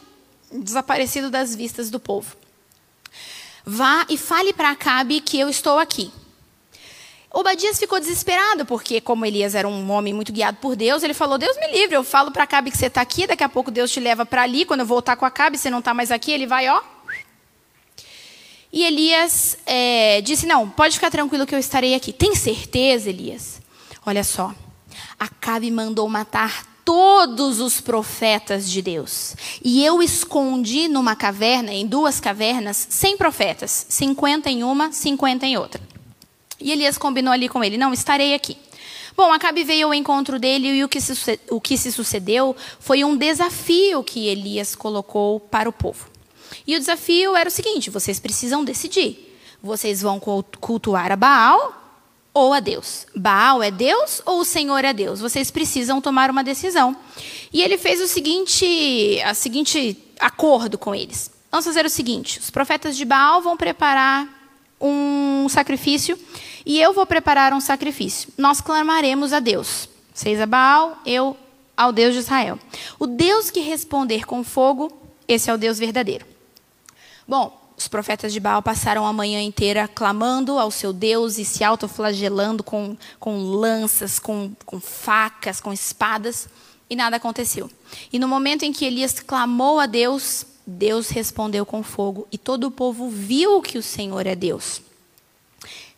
desaparecido 0.52 1.30
das 1.30 1.56
vistas 1.56 1.92
do 1.92 2.00
povo. 2.00 2.36
Vá 3.64 4.08
e 4.10 4.18
fale 4.18 4.52
para 4.52 4.72
Acabe 4.72 5.22
que 5.22 5.40
eu 5.40 5.48
estou 5.48 5.78
aqui. 5.78 6.12
Obadias 7.34 7.80
ficou 7.80 7.98
desesperado, 8.00 8.66
porque, 8.66 9.00
como 9.00 9.26
Elias 9.26 9.56
era 9.56 9.68
um 9.68 9.90
homem 9.90 10.14
muito 10.14 10.34
guiado 10.34 10.58
por 10.58 10.76
Deus, 10.76 11.02
ele 11.02 11.14
falou: 11.14 11.38
Deus 11.38 11.56
me 11.58 11.72
livre, 11.72 11.96
eu 11.96 12.04
falo 12.04 12.30
para 12.30 12.44
Acabe 12.44 12.72
que 12.72 12.78
você 12.78 12.88
está 12.88 13.00
aqui, 13.00 13.26
daqui 13.26 13.44
a 13.44 13.50
pouco 13.50 13.72
Deus 13.72 13.90
te 13.90 14.02
leva 14.02 14.26
para 14.26 14.42
ali. 14.42 14.66
Quando 14.66 14.82
eu 14.82 14.86
voltar 14.86 15.16
com 15.16 15.26
Acabe, 15.26 15.58
você 15.58 15.70
não 15.70 15.80
está 15.80 15.94
mais 15.94 16.12
aqui, 16.12 16.32
ele 16.32 16.46
vai, 16.46 16.68
ó. 16.68 16.82
E 18.72 18.84
Elias 18.84 19.58
é, 19.66 20.20
disse: 20.22 20.46
Não, 20.46 20.70
pode 20.70 20.96
ficar 20.96 21.10
tranquilo 21.10 21.46
que 21.46 21.56
eu 21.56 21.60
estarei 21.60 21.96
aqui. 21.96 22.12
Tem 22.12 22.36
certeza, 22.36 23.10
Elias? 23.10 23.62
Olha 24.06 24.26
só, 24.26 24.54
Acabe 25.18 25.72
mandou 25.72 26.10
matar 26.10 26.66
todos 26.84 27.62
os 27.62 27.80
profetas 27.80 28.70
de 28.70 28.82
Deus. 28.82 29.38
E 29.64 29.86
eu 29.86 30.04
escondi 30.04 30.90
numa 30.90 31.16
caverna, 31.16 31.72
em 31.72 31.88
duas 31.88 32.20
cavernas, 32.20 32.88
100 32.90 33.16
profetas, 33.16 33.86
50 33.88 34.50
em 34.50 34.64
uma, 34.64 34.92
50 34.92 35.46
em 35.46 35.58
outra. 35.58 35.91
E 36.62 36.72
Elias 36.72 36.98
combinou 36.98 37.34
ali 37.34 37.50
com 37.50 37.64
ele: 37.64 37.78
Não, 37.78 37.94
estarei 37.94 38.34
aqui. 38.34 38.58
Bom, 39.16 39.32
Acabe 39.32 39.64
veio 39.64 39.88
ao 39.88 39.94
encontro 39.94 40.40
dele 40.40 40.70
e 40.70 40.84
o 40.84 40.90
que, 40.90 41.02
se, 41.02 41.40
o 41.50 41.60
que 41.60 41.78
se 41.78 41.92
sucedeu 41.92 42.56
foi 42.80 43.04
um 43.04 43.18
desafio 43.18 44.04
que 44.04 44.28
Elias 44.28 44.76
colocou 44.76 45.40
para 45.40 45.68
o 45.68 45.74
povo. 45.74 46.08
E 46.66 46.76
o 46.76 46.80
desafio 46.80 47.36
era 47.36 47.50
o 47.50 47.52
seguinte: 47.52 47.90
vocês 47.90 48.20
precisam 48.20 48.64
decidir. 48.64 49.28
Vocês 49.62 50.02
vão 50.02 50.20
cultuar 50.20 51.12
a 51.12 51.16
Baal 51.16 51.82
ou 52.34 52.54
a 52.54 52.60
Deus. 52.60 53.06
Baal 53.16 53.62
é 53.62 53.70
Deus 53.70 54.22
ou 54.26 54.40
o 54.40 54.46
Senhor 54.46 54.84
é 54.84 54.92
Deus? 54.94 55.20
Vocês 55.20 55.52
precisam 55.52 56.02
tomar 56.02 56.32
uma 56.32 56.44
decisão. 56.44 56.96
E 57.54 57.62
ele 57.62 57.78
fez 57.78 58.02
o 58.02 58.08
seguinte, 58.08 59.22
a 59.24 59.34
seguinte 59.34 59.98
acordo 60.20 60.78
com 60.78 60.96
eles. 60.96 61.30
Vamos 61.52 61.66
fazer 61.66 61.86
o 61.86 61.90
seguinte: 61.90 62.40
os 62.40 62.50
profetas 62.50 62.96
de 62.96 63.06
Baal 63.06 63.42
vão 63.42 63.58
preparar 63.58 64.28
um 64.80 65.48
sacrifício 65.48 66.18
e 66.66 66.80
eu 66.80 66.94
vou 66.94 67.06
preparar 67.06 67.54
um 67.54 67.60
sacrifício. 67.60 68.30
Nós 68.38 68.62
clamaremos 68.62 69.34
a 69.34 69.40
Deus. 69.40 69.90
Vocês 70.14 70.40
a 70.40 70.46
Baal, 70.46 71.00
eu 71.06 71.38
ao 71.76 71.92
Deus 71.92 72.14
de 72.14 72.20
Israel. 72.20 72.60
O 73.00 73.08
Deus 73.08 73.50
que 73.50 73.60
responder 73.60 74.26
com 74.26 74.44
fogo, 74.44 74.92
esse 75.28 75.50
é 75.50 75.54
o 75.54 75.58
Deus 75.58 75.80
verdadeiro. 75.80 76.26
Bom, 77.28 77.60
os 77.78 77.88
profetas 77.88 78.32
de 78.32 78.40
Baal 78.40 78.62
passaram 78.62 79.08
a 79.08 79.14
manhã 79.14 79.42
inteira 79.42 79.88
clamando 79.88 80.60
ao 80.60 80.70
seu 80.70 80.94
Deus 80.94 81.40
e 81.40 81.46
se 81.46 81.64
autoflagelando 81.64 82.64
com, 82.64 82.96
com 83.20 83.42
lanças, 83.42 84.20
com, 84.20 84.52
com 84.66 84.80
facas, 84.80 85.60
com 85.60 85.74
espadas, 85.74 86.48
e 86.90 86.96
nada 86.96 87.16
aconteceu. 87.16 87.70
E 88.14 88.20
no 88.20 88.28
momento 88.28 88.64
em 88.64 88.72
que 88.74 88.86
Elias 88.86 89.20
clamou 89.20 89.80
a 89.80 89.86
Deus, 89.86 90.46
Deus 90.68 91.10
respondeu 91.10 91.66
com 91.66 91.82
fogo, 91.82 92.28
e 92.32 92.38
todo 92.38 92.66
o 92.66 92.72
povo 92.72 93.10
viu 93.10 93.62
que 93.62 93.78
o 93.78 93.84
Senhor 93.84 94.28
é 94.28 94.36
Deus. 94.36 94.82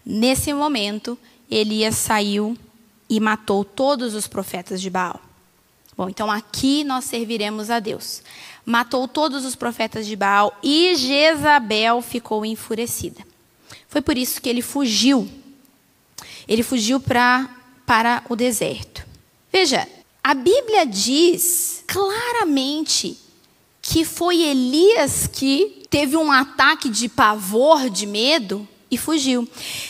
Nesse 0.06 0.54
momento, 0.54 1.18
Elias 1.50 1.96
saiu 1.96 2.58
e 3.10 3.20
matou 3.20 3.64
todos 3.64 4.14
os 4.14 4.28
profetas 4.28 4.82
de 4.82 4.90
Baal. 4.90 5.22
Bom, 5.96 6.10
então 6.10 6.32
aqui 6.32 6.84
nós 6.84 7.06
serviremos 7.06 7.70
a 7.70 7.80
Deus. 7.80 8.24
Matou 8.66 9.08
todos 9.08 9.46
os 9.46 9.56
profetas 9.56 10.08
de 10.08 10.16
Baal 10.16 10.58
e 10.64 10.96
Jezabel 10.96 12.02
ficou 12.02 12.46
enfurecida. 12.46 13.22
Foi 13.88 14.02
por 14.02 14.18
isso 14.18 14.42
que 14.42 14.50
ele 14.50 14.62
fugiu. 14.62 15.30
Ele 16.48 16.64
fugiu 16.64 17.00
pra, 17.00 17.50
para 17.86 18.24
o 18.28 18.36
deserto. 18.36 19.06
Veja, 19.52 19.88
a 20.24 20.34
Bíblia 20.34 20.86
diz 20.86 21.84
claramente 21.86 23.18
que 23.82 24.04
foi 24.04 24.42
Elias 24.42 25.28
que 25.28 25.86
teve 25.90 26.18
um 26.18 26.32
ataque 26.32 26.90
de 26.90 27.08
pavor, 27.08 27.90
de 27.90 28.08
medo, 28.08 28.68
e 28.94 28.98
fugiu. 28.98 29.48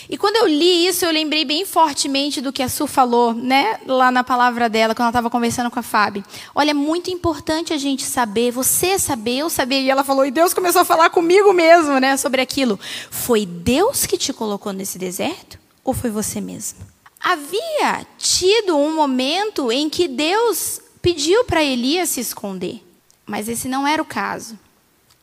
E 0.09 0.17
quando 0.17 0.37
eu 0.37 0.47
li 0.47 0.87
isso, 0.87 1.05
eu 1.05 1.11
lembrei 1.11 1.43
bem 1.43 1.65
fortemente 1.65 2.39
do 2.39 2.53
que 2.53 2.63
a 2.63 2.69
Su 2.69 2.87
falou, 2.87 3.33
né, 3.33 3.79
lá 3.85 4.09
na 4.11 4.23
palavra 4.23 4.69
dela, 4.69 4.95
quando 4.95 5.03
ela 5.03 5.09
estava 5.09 5.29
conversando 5.29 5.69
com 5.69 5.79
a 5.79 5.83
Fábio. 5.83 6.23
Olha, 6.55 6.71
é 6.71 6.73
muito 6.73 7.11
importante 7.11 7.73
a 7.73 7.77
gente 7.77 8.03
saber, 8.03 8.51
você 8.51 8.97
saber, 8.97 9.39
eu 9.39 9.49
saber. 9.49 9.81
E 9.81 9.89
ela 9.89 10.03
falou, 10.03 10.25
e 10.25 10.31
Deus 10.31 10.53
começou 10.53 10.81
a 10.81 10.85
falar 10.85 11.09
comigo 11.09 11.51
mesmo, 11.53 11.99
né, 11.99 12.15
sobre 12.17 12.41
aquilo. 12.41 12.79
Foi 13.11 13.45
Deus 13.45 14.05
que 14.05 14.17
te 14.17 14.31
colocou 14.31 14.71
nesse 14.71 14.97
deserto? 14.97 15.59
Ou 15.83 15.93
foi 15.93 16.09
você 16.09 16.39
mesmo? 16.39 16.79
Havia 17.19 18.05
tido 18.17 18.77
um 18.77 18.95
momento 18.95 19.71
em 19.71 19.89
que 19.89 20.07
Deus 20.07 20.79
pediu 21.01 21.43
para 21.43 21.63
Elias 21.63 22.09
se 22.09 22.21
esconder. 22.21 22.81
Mas 23.25 23.47
esse 23.47 23.67
não 23.67 23.87
era 23.87 24.01
o 24.01 24.05
caso. 24.05 24.57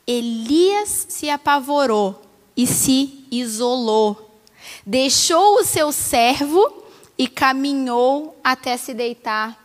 Elias 0.06 1.06
se 1.08 1.30
apavorou 1.30 2.22
e 2.56 2.66
se 2.66 3.19
isolou. 3.30 4.40
Deixou 4.84 5.56
o 5.56 5.64
seu 5.64 5.92
servo 5.92 6.84
e 7.16 7.26
caminhou 7.28 8.38
até 8.42 8.76
se 8.76 8.94
deitar 8.94 9.58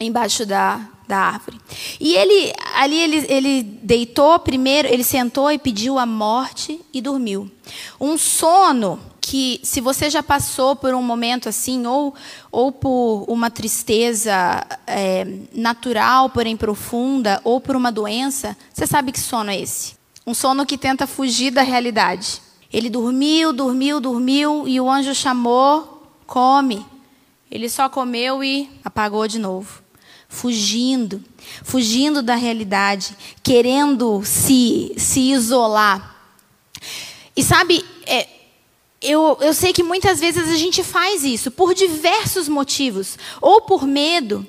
embaixo 0.00 0.46
da, 0.46 0.88
da 1.06 1.18
árvore. 1.18 1.60
E 1.98 2.14
ele 2.14 2.52
ali 2.74 3.00
ele, 3.00 3.26
ele 3.28 3.62
deitou 3.62 4.38
primeiro, 4.38 4.88
ele 4.88 5.02
sentou 5.02 5.50
e 5.50 5.58
pediu 5.58 5.98
a 5.98 6.06
morte 6.06 6.80
e 6.92 7.00
dormiu. 7.00 7.50
Um 8.00 8.16
sono 8.16 9.00
que 9.20 9.60
se 9.62 9.80
você 9.82 10.08
já 10.08 10.22
passou 10.22 10.74
por 10.74 10.94
um 10.94 11.02
momento 11.02 11.50
assim, 11.50 11.86
ou, 11.86 12.14
ou 12.50 12.72
por 12.72 13.26
uma 13.28 13.50
tristeza 13.50 14.66
é, 14.86 15.26
natural, 15.52 16.30
porém 16.30 16.56
profunda, 16.56 17.38
ou 17.44 17.60
por 17.60 17.76
uma 17.76 17.92
doença, 17.92 18.56
você 18.72 18.86
sabe 18.86 19.12
que 19.12 19.20
sono 19.20 19.50
é 19.50 19.60
esse? 19.60 19.96
Um 20.26 20.32
sono 20.32 20.64
que 20.64 20.78
tenta 20.78 21.06
fugir 21.06 21.50
da 21.50 21.60
realidade. 21.60 22.40
Ele 22.72 22.90
dormiu, 22.90 23.52
dormiu, 23.52 24.00
dormiu, 24.00 24.68
e 24.68 24.80
o 24.80 24.90
anjo 24.90 25.14
chamou, 25.14 26.12
come. 26.26 26.84
Ele 27.50 27.68
só 27.68 27.88
comeu 27.88 28.44
e 28.44 28.70
apagou 28.84 29.26
de 29.26 29.38
novo. 29.38 29.82
Fugindo, 30.28 31.24
fugindo 31.64 32.22
da 32.22 32.34
realidade, 32.34 33.16
querendo 33.42 34.22
se, 34.22 34.92
se 34.98 35.32
isolar. 35.32 36.16
E 37.34 37.42
sabe, 37.42 37.82
é, 38.04 38.28
eu, 39.00 39.38
eu 39.40 39.54
sei 39.54 39.72
que 39.72 39.82
muitas 39.82 40.20
vezes 40.20 40.48
a 40.48 40.56
gente 40.56 40.82
faz 40.82 41.24
isso 41.24 41.50
por 41.50 41.72
diversos 41.72 42.48
motivos, 42.48 43.16
ou 43.40 43.62
por 43.62 43.86
medo, 43.86 44.46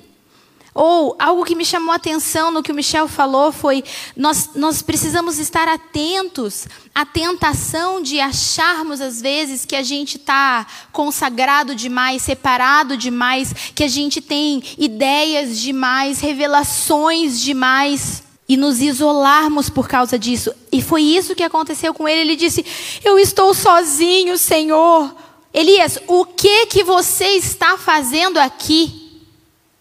ou 0.74 1.16
algo 1.18 1.44
que 1.44 1.54
me 1.54 1.64
chamou 1.64 1.92
a 1.92 1.96
atenção 1.96 2.50
no 2.50 2.62
que 2.62 2.70
o 2.70 2.74
Michel 2.74 3.08
falou 3.08 3.50
foi: 3.50 3.82
nós, 4.16 4.50
nós 4.54 4.82
precisamos 4.82 5.38
estar 5.38 5.66
atentos 5.66 6.66
à 6.94 7.04
tentação 7.04 8.00
de 8.00 8.20
acharmos, 8.20 9.00
às 9.00 9.20
vezes, 9.20 9.64
que 9.64 9.74
a 9.74 9.82
gente 9.82 10.16
está 10.16 10.66
consagrado 10.92 11.74
demais, 11.74 12.22
separado 12.22 12.96
demais, 12.96 13.52
que 13.74 13.84
a 13.84 13.88
gente 13.88 14.20
tem 14.20 14.62
ideias 14.78 15.58
demais, 15.58 16.20
revelações 16.20 17.40
demais 17.40 18.22
e 18.48 18.56
nos 18.56 18.80
isolarmos 18.80 19.70
por 19.70 19.88
causa 19.88 20.18
disso. 20.18 20.52
E 20.72 20.82
foi 20.82 21.02
isso 21.02 21.36
que 21.36 21.42
aconteceu 21.42 21.92
com 21.92 22.08
ele. 22.08 22.20
Ele 22.20 22.36
disse: 22.36 22.64
Eu 23.04 23.18
estou 23.18 23.54
sozinho, 23.54 24.38
Senhor. 24.38 25.14
Elias, 25.52 25.98
o 26.06 26.24
que 26.24 26.66
que 26.66 26.84
você 26.84 27.26
está 27.30 27.76
fazendo 27.76 28.38
aqui? 28.38 28.99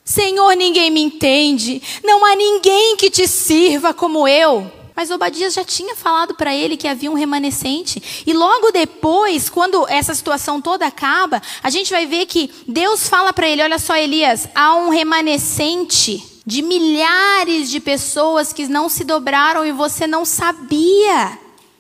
Senhor, 0.10 0.56
ninguém 0.56 0.90
me 0.90 1.02
entende. 1.02 1.80
Não 2.04 2.26
há 2.26 2.36
ninguém 2.36 2.96
que 2.96 3.12
te 3.12 3.28
sirva 3.28 3.94
como 3.94 4.28
eu. 4.28 4.72
Mas 4.96 5.12
Obadias 5.12 5.54
já 5.54 5.64
tinha 5.64 5.96
falado 5.96 6.34
para 6.34 6.52
ele 6.54 6.76
que 6.76 6.88
havia 6.88 7.12
um 7.12 7.14
remanescente. 7.14 8.24
E 8.26 8.34
logo 8.34 8.72
depois, 8.72 9.52
quando 9.52 9.88
essa 9.88 10.16
situação 10.16 10.60
toda 10.60 10.88
acaba, 10.88 11.40
a 11.62 11.70
gente 11.70 11.92
vai 11.92 12.08
ver 12.08 12.26
que 12.26 12.50
Deus 12.68 13.08
fala 13.08 13.32
para 13.32 13.48
ele: 13.48 13.62
Olha 13.62 13.78
só, 13.78 13.96
Elias, 13.96 14.50
há 14.56 14.76
um 14.78 14.90
remanescente 14.90 16.42
de 16.44 16.64
milhares 16.64 17.70
de 17.70 17.80
pessoas 17.80 18.52
que 18.52 18.68
não 18.68 18.90
se 18.90 19.04
dobraram 19.04 19.64
e 19.64 19.72
você 19.72 20.08
não 20.08 20.26
sabia. 20.26 21.38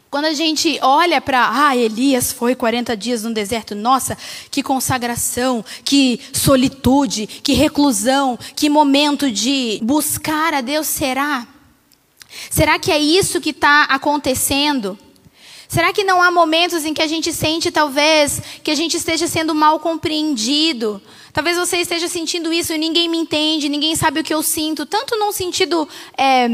Quando 0.09 0.25
a 0.25 0.33
gente 0.33 0.79
olha 0.81 1.21
para, 1.21 1.67
ah, 1.67 1.77
Elias 1.77 2.31
foi 2.31 2.55
40 2.55 2.97
dias 2.97 3.21
no 3.21 3.31
deserto, 3.31 3.75
nossa, 3.75 4.17
que 4.49 4.63
consagração, 4.63 5.63
que 5.83 6.19
solitude, 6.33 7.27
que 7.27 7.53
reclusão, 7.53 8.37
que 8.55 8.69
momento 8.69 9.29
de 9.29 9.79
buscar 9.83 10.55
a 10.55 10.61
Deus 10.61 10.87
será? 10.87 11.47
Será 12.49 12.79
que 12.79 12.91
é 12.91 12.97
isso 12.97 13.39
que 13.39 13.51
está 13.51 13.83
acontecendo? 13.83 14.97
Será 15.67 15.93
que 15.93 16.03
não 16.03 16.23
há 16.23 16.31
momentos 16.31 16.85
em 16.85 16.93
que 16.95 17.03
a 17.03 17.07
gente 17.07 17.31
sente, 17.31 17.69
talvez, 17.69 18.41
que 18.63 18.71
a 18.71 18.75
gente 18.75 18.97
esteja 18.97 19.27
sendo 19.27 19.53
mal 19.53 19.79
compreendido? 19.79 20.99
Talvez 21.39 21.55
você 21.55 21.77
esteja 21.77 22.09
sentindo 22.09 22.51
isso 22.51 22.73
e 22.73 22.77
ninguém 22.77 23.07
me 23.07 23.17
entende, 23.17 23.69
ninguém 23.69 23.95
sabe 23.95 24.19
o 24.19 24.23
que 24.25 24.33
eu 24.33 24.43
sinto, 24.43 24.85
tanto 24.85 25.17
num 25.17 25.31
sentido 25.31 25.87
é, 26.17 26.49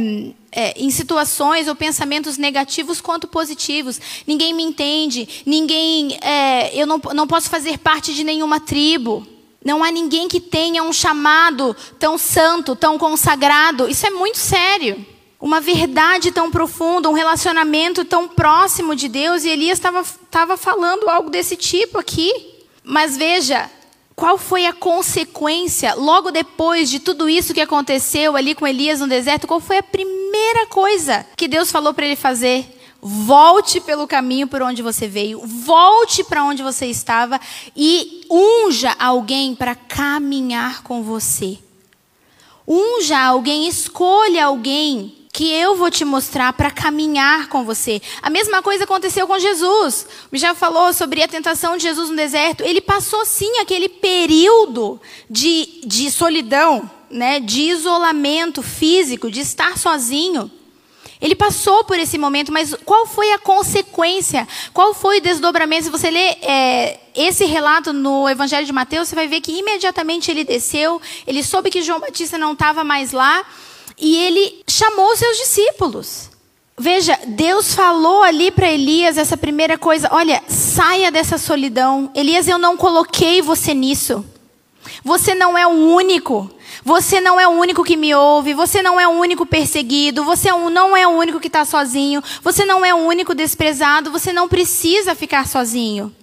é, 0.51 0.79
em 0.79 0.91
situações 0.91 1.67
ou 1.67 1.75
pensamentos 1.75 2.37
negativos 2.37 3.01
quanto 3.01 3.27
positivos. 3.27 3.99
Ninguém 4.27 4.53
me 4.53 4.61
entende, 4.61 5.41
ninguém, 5.43 6.15
é, 6.21 6.69
eu 6.79 6.85
não, 6.85 7.01
não 7.15 7.25
posso 7.25 7.49
fazer 7.49 7.79
parte 7.79 8.13
de 8.13 8.23
nenhuma 8.23 8.59
tribo. 8.59 9.25
Não 9.65 9.83
há 9.83 9.89
ninguém 9.89 10.27
que 10.27 10.39
tenha 10.39 10.83
um 10.83 10.93
chamado 10.93 11.75
tão 11.97 12.15
santo, 12.15 12.75
tão 12.75 12.95
consagrado. 12.99 13.89
Isso 13.89 14.05
é 14.05 14.11
muito 14.11 14.37
sério. 14.37 15.03
Uma 15.41 15.59
verdade 15.59 16.31
tão 16.31 16.51
profunda, 16.51 17.09
um 17.09 17.13
relacionamento 17.13 18.05
tão 18.05 18.27
próximo 18.27 18.95
de 18.95 19.07
Deus, 19.07 19.45
e 19.45 19.49
Elias 19.49 19.79
estava 19.79 20.55
falando 20.55 21.09
algo 21.09 21.31
desse 21.31 21.55
tipo 21.55 21.97
aqui. 21.97 22.53
Mas 22.83 23.17
veja, 23.17 23.67
qual 24.15 24.37
foi 24.37 24.65
a 24.65 24.71
consequência 24.71 25.93
logo 25.93 26.31
depois 26.31 26.89
de 26.89 26.99
tudo 26.99 27.27
isso 27.27 27.53
que 27.53 27.59
aconteceu 27.59 28.37
ali 28.37 28.55
com 28.55 28.65
Elias 28.65 29.01
no 29.01 29.07
deserto? 29.07 29.45
Qual 29.45 29.59
foi 29.59 29.79
a 29.79 29.83
primeira 29.83 30.65
coisa 30.67 31.25
que 31.35 31.49
Deus 31.49 31.69
falou 31.69 31.93
para 31.93 32.05
ele 32.05 32.15
fazer? 32.15 32.65
Volte 33.01 33.81
pelo 33.81 34.07
caminho 34.07 34.47
por 34.47 34.61
onde 34.61 34.81
você 34.81 35.07
veio, 35.07 35.45
volte 35.45 36.23
para 36.23 36.43
onde 36.43 36.63
você 36.63 36.85
estava 36.87 37.39
e 37.75 38.25
unja 38.31 38.95
alguém 38.97 39.53
para 39.53 39.75
caminhar 39.75 40.81
com 40.81 41.03
você. 41.03 41.59
Unja 42.67 43.19
alguém, 43.19 43.67
escolha 43.67 44.45
alguém 44.45 45.24
que 45.35 45.51
eu 45.51 45.75
vou 45.75 45.91
te 45.91 46.05
mostrar 46.05 46.53
para 46.53 46.71
caminhar 46.71 47.49
com 47.49 47.65
você. 47.65 48.01
A 48.21 48.29
mesma 48.29 48.61
coisa 48.61 48.85
aconteceu 48.85 49.27
com 49.27 49.37
Jesus. 49.37 50.07
O 50.23 50.29
Michel 50.31 50.55
falou 50.55 50.93
sobre 50.93 51.21
a 51.21 51.27
tentação 51.27 51.75
de 51.75 51.83
Jesus 51.83 52.09
no 52.09 52.15
deserto. 52.15 52.63
Ele 52.63 52.79
passou 52.79 53.25
sim 53.25 53.59
aquele 53.59 53.89
período 53.89 54.97
de, 55.29 55.81
de 55.85 56.09
solidão, 56.09 56.89
né, 57.09 57.41
de 57.41 57.63
isolamento 57.63 58.63
físico, 58.63 59.29
de 59.29 59.41
estar 59.41 59.77
sozinho. 59.77 60.49
Ele 61.19 61.35
passou 61.35 61.83
por 61.83 61.99
esse 61.99 62.17
momento, 62.17 62.49
mas 62.49 62.73
qual 62.85 63.05
foi 63.05 63.33
a 63.33 63.37
consequência? 63.37 64.47
Qual 64.73 64.93
foi 64.93 65.17
o 65.17 65.21
desdobramento? 65.21 65.83
Se 65.83 65.89
você 65.89 66.09
ler 66.09 66.37
é, 66.43 66.97
esse 67.13 67.43
relato 67.43 67.91
no 67.91 68.29
Evangelho 68.29 68.65
de 68.65 68.71
Mateus, 68.71 69.09
você 69.09 69.15
vai 69.15 69.27
ver 69.27 69.41
que 69.41 69.51
imediatamente 69.51 70.31
ele 70.31 70.45
desceu, 70.45 71.01
ele 71.27 71.43
soube 71.43 71.69
que 71.69 71.81
João 71.81 71.99
Batista 71.99 72.37
não 72.37 72.53
estava 72.53 72.85
mais 72.85 73.11
lá, 73.11 73.45
e 73.97 74.17
ele 74.17 74.63
chamou 74.67 75.15
seus 75.15 75.37
discípulos. 75.37 76.29
Veja, 76.77 77.17
Deus 77.27 77.73
falou 77.73 78.21
ali 78.21 78.51
para 78.51 78.69
Elias 78.69 79.17
essa 79.17 79.37
primeira 79.37 79.77
coisa: 79.77 80.09
olha, 80.11 80.43
saia 80.47 81.11
dessa 81.11 81.37
solidão. 81.37 82.11
Elias, 82.13 82.47
eu 82.47 82.57
não 82.57 82.75
coloquei 82.75 83.41
você 83.41 83.73
nisso. 83.73 84.25
Você 85.03 85.33
não 85.33 85.57
é 85.57 85.65
o 85.65 85.69
único. 85.69 86.51
Você 86.83 87.19
não 87.21 87.39
é 87.39 87.47
o 87.47 87.51
único 87.51 87.83
que 87.83 87.95
me 87.95 88.13
ouve. 88.13 88.53
Você 88.53 88.81
não 88.81 88.99
é 88.99 89.07
o 89.07 89.11
único 89.11 89.45
perseguido. 89.45 90.23
Você 90.25 90.51
não 90.51 90.95
é 90.95 91.07
o 91.07 91.11
único 91.11 91.39
que 91.39 91.47
está 91.47 91.63
sozinho. 91.63 92.21
Você 92.41 92.65
não 92.65 92.85
é 92.85 92.93
o 92.93 92.97
único 92.97 93.33
desprezado. 93.33 94.11
Você 94.11 94.33
não 94.33 94.47
precisa 94.47 95.15
ficar 95.15 95.47
sozinho. 95.47 96.13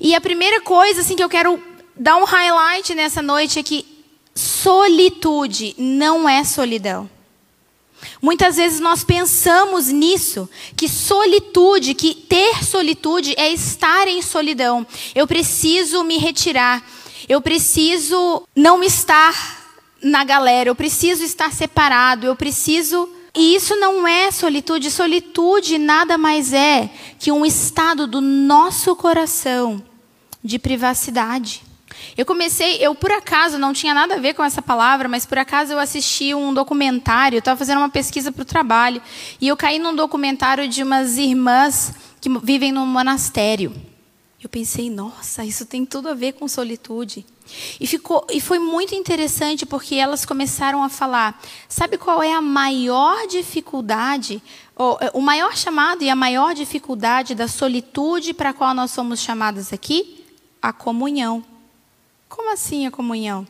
E 0.00 0.14
a 0.14 0.20
primeira 0.20 0.60
coisa 0.60 1.00
assim 1.00 1.16
que 1.16 1.24
eu 1.24 1.28
quero 1.28 1.60
dar 1.96 2.16
um 2.16 2.24
highlight 2.24 2.94
nessa 2.94 3.22
noite 3.22 3.58
é 3.58 3.62
que 3.62 3.91
Solitude 4.34 5.74
não 5.78 6.28
é 6.28 6.44
solidão. 6.44 7.08
Muitas 8.20 8.56
vezes 8.56 8.80
nós 8.80 9.04
pensamos 9.04 9.88
nisso, 9.88 10.48
que 10.76 10.88
solitude, 10.88 11.94
que 11.94 12.14
ter 12.14 12.64
solitude 12.64 13.34
é 13.36 13.52
estar 13.52 14.08
em 14.08 14.22
solidão. 14.22 14.86
Eu 15.14 15.26
preciso 15.26 16.02
me 16.02 16.18
retirar. 16.18 16.84
Eu 17.28 17.40
preciso 17.40 18.42
não 18.54 18.82
estar 18.82 19.62
na 20.02 20.24
galera, 20.24 20.68
eu 20.68 20.74
preciso 20.74 21.22
estar 21.22 21.52
separado, 21.52 22.26
eu 22.26 22.34
preciso 22.34 23.08
e 23.34 23.54
isso 23.54 23.76
não 23.76 24.06
é 24.06 24.30
solitude. 24.30 24.90
Solitude 24.90 25.78
nada 25.78 26.18
mais 26.18 26.52
é 26.52 26.90
que 27.18 27.32
um 27.32 27.46
estado 27.46 28.06
do 28.06 28.20
nosso 28.20 28.94
coração 28.94 29.82
de 30.44 30.58
privacidade. 30.58 31.62
Eu 32.16 32.26
comecei, 32.26 32.76
eu 32.76 32.94
por 32.94 33.10
acaso, 33.10 33.58
não 33.58 33.72
tinha 33.72 33.94
nada 33.94 34.16
a 34.16 34.18
ver 34.18 34.34
com 34.34 34.44
essa 34.44 34.60
palavra, 34.60 35.08
mas 35.08 35.24
por 35.24 35.38
acaso 35.38 35.72
eu 35.72 35.78
assisti 35.78 36.34
um 36.34 36.52
documentário, 36.52 37.36
eu 37.36 37.40
estava 37.40 37.58
fazendo 37.58 37.78
uma 37.78 37.88
pesquisa 37.88 38.30
para 38.30 38.42
o 38.42 38.44
trabalho, 38.44 39.00
e 39.40 39.48
eu 39.48 39.56
caí 39.56 39.78
num 39.78 39.94
documentário 39.94 40.68
de 40.68 40.82
umas 40.82 41.16
irmãs 41.16 41.94
que 42.20 42.28
vivem 42.40 42.70
num 42.70 42.86
monastério. 42.86 43.72
Eu 44.42 44.48
pensei, 44.48 44.90
nossa, 44.90 45.44
isso 45.44 45.64
tem 45.64 45.86
tudo 45.86 46.08
a 46.08 46.14
ver 46.14 46.32
com 46.32 46.48
solitude. 46.48 47.24
E, 47.80 47.86
ficou, 47.86 48.26
e 48.28 48.40
foi 48.40 48.58
muito 48.58 48.92
interessante 48.92 49.64
porque 49.64 49.94
elas 49.94 50.24
começaram 50.24 50.82
a 50.82 50.88
falar: 50.88 51.40
sabe 51.68 51.96
qual 51.96 52.22
é 52.22 52.32
a 52.32 52.40
maior 52.40 53.26
dificuldade, 53.28 54.42
ou, 54.74 54.98
o 55.14 55.20
maior 55.20 55.56
chamado 55.56 56.02
e 56.02 56.10
a 56.10 56.16
maior 56.16 56.54
dificuldade 56.54 57.36
da 57.36 57.46
solitude 57.46 58.34
para 58.34 58.50
a 58.50 58.52
qual 58.52 58.74
nós 58.74 58.90
somos 58.90 59.20
chamadas 59.20 59.72
aqui? 59.72 60.24
A 60.60 60.72
comunhão. 60.72 61.44
Como 62.32 62.50
assim 62.50 62.86
a 62.86 62.90
comunhão? 62.90 63.46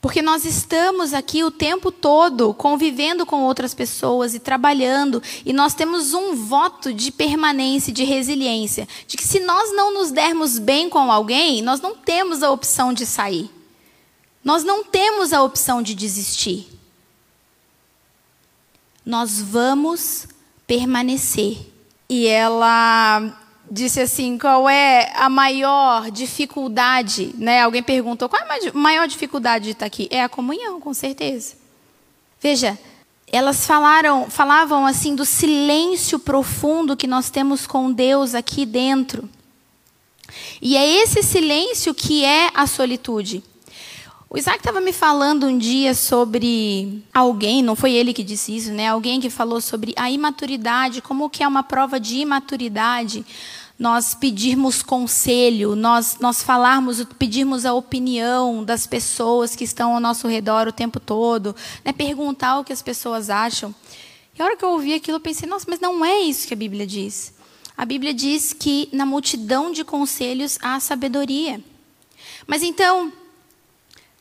Porque 0.00 0.22
nós 0.22 0.44
estamos 0.44 1.12
aqui 1.12 1.42
o 1.42 1.50
tempo 1.50 1.90
todo 1.90 2.54
convivendo 2.54 3.26
com 3.26 3.42
outras 3.42 3.74
pessoas 3.74 4.32
e 4.32 4.38
trabalhando, 4.38 5.20
e 5.44 5.52
nós 5.52 5.74
temos 5.74 6.14
um 6.14 6.36
voto 6.36 6.94
de 6.94 7.10
permanência, 7.10 7.92
de 7.92 8.04
resiliência, 8.04 8.86
de 9.08 9.16
que 9.16 9.26
se 9.26 9.40
nós 9.40 9.74
não 9.74 9.92
nos 9.92 10.12
dermos 10.12 10.56
bem 10.56 10.88
com 10.88 11.10
alguém, 11.10 11.62
nós 11.62 11.80
não 11.80 11.96
temos 11.96 12.44
a 12.44 12.50
opção 12.52 12.92
de 12.92 13.04
sair. 13.04 13.50
Nós 14.44 14.62
não 14.62 14.84
temos 14.84 15.32
a 15.32 15.42
opção 15.42 15.82
de 15.82 15.96
desistir. 15.96 16.68
Nós 19.04 19.40
vamos 19.40 20.28
permanecer. 20.64 21.58
E 22.08 22.28
ela 22.28 23.43
disse 23.74 24.00
assim: 24.00 24.38
qual 24.38 24.68
é 24.68 25.12
a 25.16 25.28
maior 25.28 26.10
dificuldade? 26.10 27.34
Né? 27.36 27.62
Alguém 27.62 27.82
perguntou: 27.82 28.28
qual 28.28 28.40
é 28.40 28.68
a 28.68 28.72
maior 28.72 29.08
dificuldade 29.08 29.64
de 29.64 29.70
estar 29.72 29.86
aqui? 29.86 30.08
É 30.10 30.22
a 30.22 30.28
comunhão, 30.28 30.80
com 30.80 30.94
certeza. 30.94 31.56
Veja, 32.40 32.78
elas 33.32 33.66
falaram, 33.66 34.30
falavam 34.30 34.86
assim 34.86 35.16
do 35.16 35.24
silêncio 35.24 36.18
profundo 36.20 36.96
que 36.96 37.06
nós 37.06 37.30
temos 37.30 37.66
com 37.66 37.90
Deus 37.90 38.34
aqui 38.34 38.64
dentro. 38.64 39.28
E 40.62 40.76
é 40.76 41.02
esse 41.02 41.22
silêncio 41.22 41.92
que 41.92 42.24
é 42.24 42.50
a 42.54 42.66
solitude. 42.66 43.42
O 44.30 44.38
Isaac 44.38 44.58
estava 44.58 44.80
me 44.80 44.92
falando 44.92 45.46
um 45.46 45.56
dia 45.56 45.94
sobre 45.94 47.04
alguém, 47.12 47.62
não 47.62 47.76
foi 47.76 47.92
ele 47.92 48.12
que 48.12 48.24
disse 48.24 48.56
isso, 48.56 48.72
né? 48.72 48.88
Alguém 48.88 49.20
que 49.20 49.30
falou 49.30 49.60
sobre 49.60 49.94
a 49.96 50.10
imaturidade, 50.10 51.00
como 51.00 51.30
que 51.30 51.42
é 51.42 51.46
uma 51.46 51.62
prova 51.62 52.00
de 52.00 52.16
imaturidade 52.16 53.24
nós 53.78 54.14
pedirmos 54.14 54.82
conselho, 54.82 55.74
nós, 55.74 56.18
nós 56.20 56.42
falarmos, 56.42 57.04
pedirmos 57.18 57.66
a 57.66 57.74
opinião 57.74 58.62
das 58.62 58.86
pessoas 58.86 59.56
que 59.56 59.64
estão 59.64 59.94
ao 59.94 60.00
nosso 60.00 60.28
redor 60.28 60.68
o 60.68 60.72
tempo 60.72 61.00
todo, 61.00 61.54
né? 61.84 61.92
perguntar 61.92 62.58
o 62.58 62.64
que 62.64 62.72
as 62.72 62.82
pessoas 62.82 63.28
acham. 63.30 63.74
E 64.36 64.42
a 64.42 64.44
hora 64.44 64.56
que 64.56 64.64
eu 64.64 64.70
ouvi 64.70 64.94
aquilo, 64.94 65.16
eu 65.16 65.20
pensei, 65.20 65.48
nossa, 65.48 65.66
mas 65.68 65.80
não 65.80 66.04
é 66.04 66.20
isso 66.20 66.46
que 66.46 66.54
a 66.54 66.56
Bíblia 66.56 66.86
diz. 66.86 67.34
A 67.76 67.84
Bíblia 67.84 68.14
diz 68.14 68.52
que 68.52 68.88
na 68.92 69.04
multidão 69.04 69.72
de 69.72 69.84
conselhos 69.84 70.58
há 70.62 70.78
sabedoria. 70.78 71.60
Mas 72.46 72.62
então, 72.62 73.12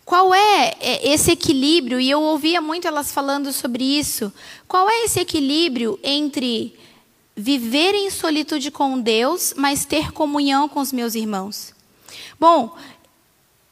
qual 0.03 0.33
é, 0.33 0.75
é 0.79 1.13
esse 1.13 1.31
equilíbrio? 1.31 1.99
E 1.99 2.09
eu 2.09 2.21
ouvia 2.21 2.59
muito 2.59 2.87
elas 2.87 3.11
falando 3.11 3.53
sobre 3.53 3.83
isso. 3.83 4.33
Qual 4.67 4.89
é 4.89 5.03
esse 5.03 5.19
equilíbrio 5.19 5.99
entre 6.03 6.75
viver 7.35 7.93
em 7.95 8.09
solitude 8.09 8.71
com 8.71 8.99
Deus, 8.99 9.53
mas 9.57 9.85
ter 9.85 10.11
comunhão 10.11 10.69
com 10.69 10.79
os 10.79 10.91
meus 10.91 11.15
irmãos? 11.15 11.73
Bom, 12.39 12.75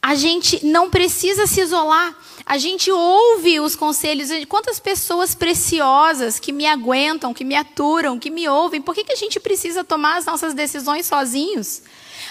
a 0.00 0.16
gente 0.16 0.66
não 0.66 0.90
precisa 0.90 1.46
se 1.46 1.60
isolar. 1.60 2.16
A 2.44 2.58
gente 2.58 2.90
ouve 2.90 3.60
os 3.60 3.76
conselhos 3.76 4.30
quantas 4.48 4.80
pessoas 4.80 5.32
preciosas 5.32 6.40
que 6.40 6.50
me 6.50 6.66
aguentam, 6.66 7.32
que 7.32 7.44
me 7.44 7.54
aturam, 7.54 8.18
que 8.18 8.28
me 8.28 8.48
ouvem. 8.48 8.82
Por 8.82 8.96
que, 8.96 9.04
que 9.04 9.12
a 9.12 9.16
gente 9.16 9.38
precisa 9.38 9.84
tomar 9.84 10.16
as 10.16 10.26
nossas 10.26 10.54
decisões 10.54 11.06
sozinhos? 11.06 11.82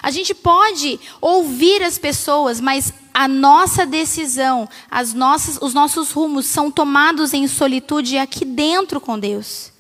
A 0.04 0.12
gente 0.12 0.34
pode 0.34 1.00
ouvir 1.22 1.82
as 1.82 1.98
pessoas, 1.98 2.60
mas 2.60 2.94
a 3.14 3.28
nossa 3.28 3.86
decisão, 3.86 4.68
as 4.90 5.14
nossas, 5.14 5.58
os 5.62 5.74
nossos 5.74 6.12
rumos 6.12 6.48
são 6.48 6.70
tomados 6.70 7.34
em 7.34 7.48
solitude 7.48 8.18
aqui 8.18 8.44
dentro 8.44 9.00
com 9.00 9.18
Deus. 9.18 9.72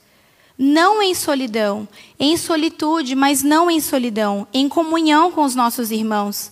Não 0.63 1.01
em 1.01 1.15
solidão, 1.15 1.87
em 2.19 2.37
solitude, 2.37 3.15
mas 3.15 3.41
não 3.41 3.67
em 3.71 3.81
solidão, 3.81 4.47
em 4.53 4.69
comunhão 4.69 5.31
com 5.31 5.43
os 5.43 5.55
nossos 5.55 5.89
irmãos. 5.89 6.51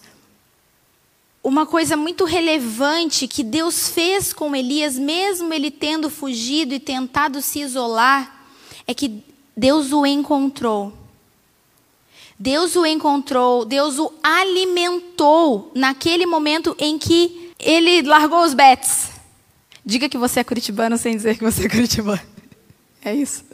Uma 1.43 1.67
coisa 1.67 1.95
muito 1.95 2.25
relevante 2.25 3.27
que 3.27 3.43
Deus 3.43 3.89
fez 3.89 4.33
com 4.33 4.55
Elias, 4.55 4.97
mesmo 4.97 5.53
ele 5.53 5.69
tendo 5.69 6.09
fugido 6.09 6.73
e 6.73 6.79
tentado 6.79 7.39
se 7.39 7.59
isolar, 7.59 8.47
é 8.87 8.95
que 8.95 9.23
Deus 9.55 9.91
o 9.91 10.03
encontrou. 10.07 10.91
Deus 12.39 12.75
o 12.75 12.87
encontrou, 12.87 13.63
Deus 13.63 13.99
o 13.99 14.11
alimentou 14.23 15.71
naquele 15.75 16.25
momento 16.25 16.75
em 16.79 16.97
que 16.97 17.51
ele 17.59 18.01
largou 18.01 18.43
os 18.43 18.55
bets. 18.55 19.11
Diga 19.85 20.09
que 20.09 20.17
você 20.17 20.39
é 20.39 20.43
curitibano 20.43 20.97
sem 20.97 21.15
dizer 21.15 21.37
que 21.37 21.43
você 21.43 21.67
é 21.67 21.69
curitibano. 21.69 22.21
É 23.01 23.15
isso. 23.15 23.45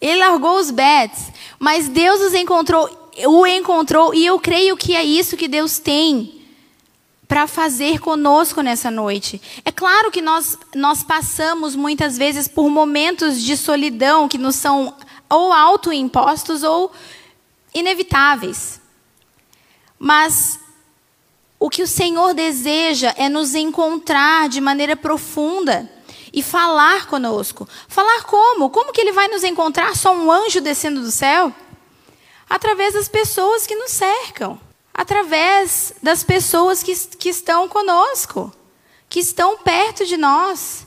Ele 0.00 0.20
largou 0.20 0.58
os 0.58 0.70
bets, 0.70 1.30
mas 1.58 1.88
Deus 1.88 2.20
os 2.20 2.34
encontrou, 2.34 2.88
o 3.26 3.46
encontrou 3.46 4.14
e 4.14 4.24
eu 4.24 4.40
creio 4.40 4.76
que 4.76 4.94
é 4.94 5.04
isso 5.04 5.36
que 5.36 5.46
Deus 5.46 5.78
tem 5.78 6.40
para 7.28 7.46
fazer 7.46 8.00
conosco 8.00 8.62
nessa 8.62 8.90
noite. 8.90 9.40
É 9.64 9.70
claro 9.70 10.10
que 10.10 10.20
nós 10.20 10.58
nós 10.74 11.04
passamos 11.04 11.76
muitas 11.76 12.18
vezes 12.18 12.48
por 12.48 12.68
momentos 12.68 13.40
de 13.42 13.56
solidão 13.56 14.26
que 14.26 14.38
nos 14.38 14.56
são 14.56 14.94
ou 15.28 15.52
autoimpostos 15.52 16.62
ou 16.62 16.90
inevitáveis. 17.74 18.80
Mas 19.98 20.58
o 21.58 21.68
que 21.68 21.82
o 21.82 21.86
Senhor 21.86 22.32
deseja 22.32 23.14
é 23.16 23.28
nos 23.28 23.54
encontrar 23.54 24.48
de 24.48 24.60
maneira 24.60 24.96
profunda 24.96 25.88
e 26.32 26.42
falar 26.42 27.06
conosco. 27.06 27.68
Falar 27.88 28.22
como? 28.24 28.70
Como 28.70 28.92
que 28.92 29.00
ele 29.00 29.12
vai 29.12 29.28
nos 29.28 29.44
encontrar? 29.44 29.96
Só 29.96 30.12
um 30.12 30.30
anjo 30.30 30.60
descendo 30.60 31.00
do 31.00 31.10
céu? 31.10 31.52
Através 32.48 32.94
das 32.94 33.08
pessoas 33.08 33.66
que 33.66 33.74
nos 33.74 33.90
cercam. 33.90 34.58
Através 34.92 35.94
das 36.02 36.22
pessoas 36.24 36.82
que, 36.82 36.94
que 37.16 37.28
estão 37.28 37.68
conosco. 37.68 38.52
Que 39.08 39.20
estão 39.20 39.58
perto 39.58 40.06
de 40.06 40.16
nós. 40.16 40.86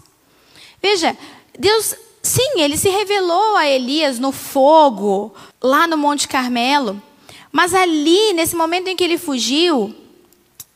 Veja, 0.82 1.18
Deus, 1.58 1.96
sim, 2.22 2.62
ele 2.62 2.78
se 2.78 2.90
revelou 2.90 3.56
a 3.56 3.68
Elias 3.68 4.20
no 4.20 4.32
fogo, 4.32 5.34
lá 5.62 5.88
no 5.88 5.98
Monte 5.98 6.28
Carmelo. 6.28 7.02
Mas 7.52 7.74
ali, 7.74 8.34
nesse 8.34 8.56
momento 8.56 8.88
em 8.88 8.96
que 8.96 9.04
ele 9.04 9.18
fugiu, 9.18 9.96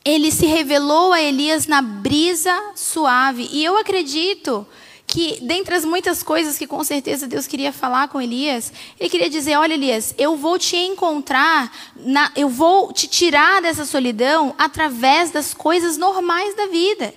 ele 0.07 0.31
se 0.31 0.45
revelou 0.45 1.11
a 1.11 1.21
Elias 1.21 1.67
na 1.67 1.81
brisa 1.81 2.57
suave. 2.73 3.49
E 3.51 3.61
eu 3.61 3.77
acredito 3.77 4.65
que, 5.05 5.37
dentre 5.41 5.75
as 5.75 5.83
muitas 5.83 6.23
coisas 6.23 6.57
que 6.57 6.65
com 6.65 6.81
certeza 6.81 7.27
Deus 7.27 7.45
queria 7.45 7.73
falar 7.73 8.07
com 8.07 8.21
Elias, 8.21 8.71
ele 8.97 9.09
queria 9.09 9.29
dizer: 9.29 9.57
Olha, 9.57 9.73
Elias, 9.73 10.15
eu 10.17 10.37
vou 10.37 10.57
te 10.57 10.77
encontrar, 10.77 11.91
na, 11.93 12.31
eu 12.37 12.47
vou 12.47 12.93
te 12.93 13.05
tirar 13.05 13.61
dessa 13.61 13.83
solidão 13.83 14.55
através 14.57 15.29
das 15.29 15.53
coisas 15.53 15.97
normais 15.97 16.55
da 16.55 16.67
vida, 16.67 17.13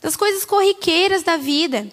das 0.00 0.14
coisas 0.14 0.44
corriqueiras 0.44 1.24
da 1.24 1.36
vida. 1.36 1.88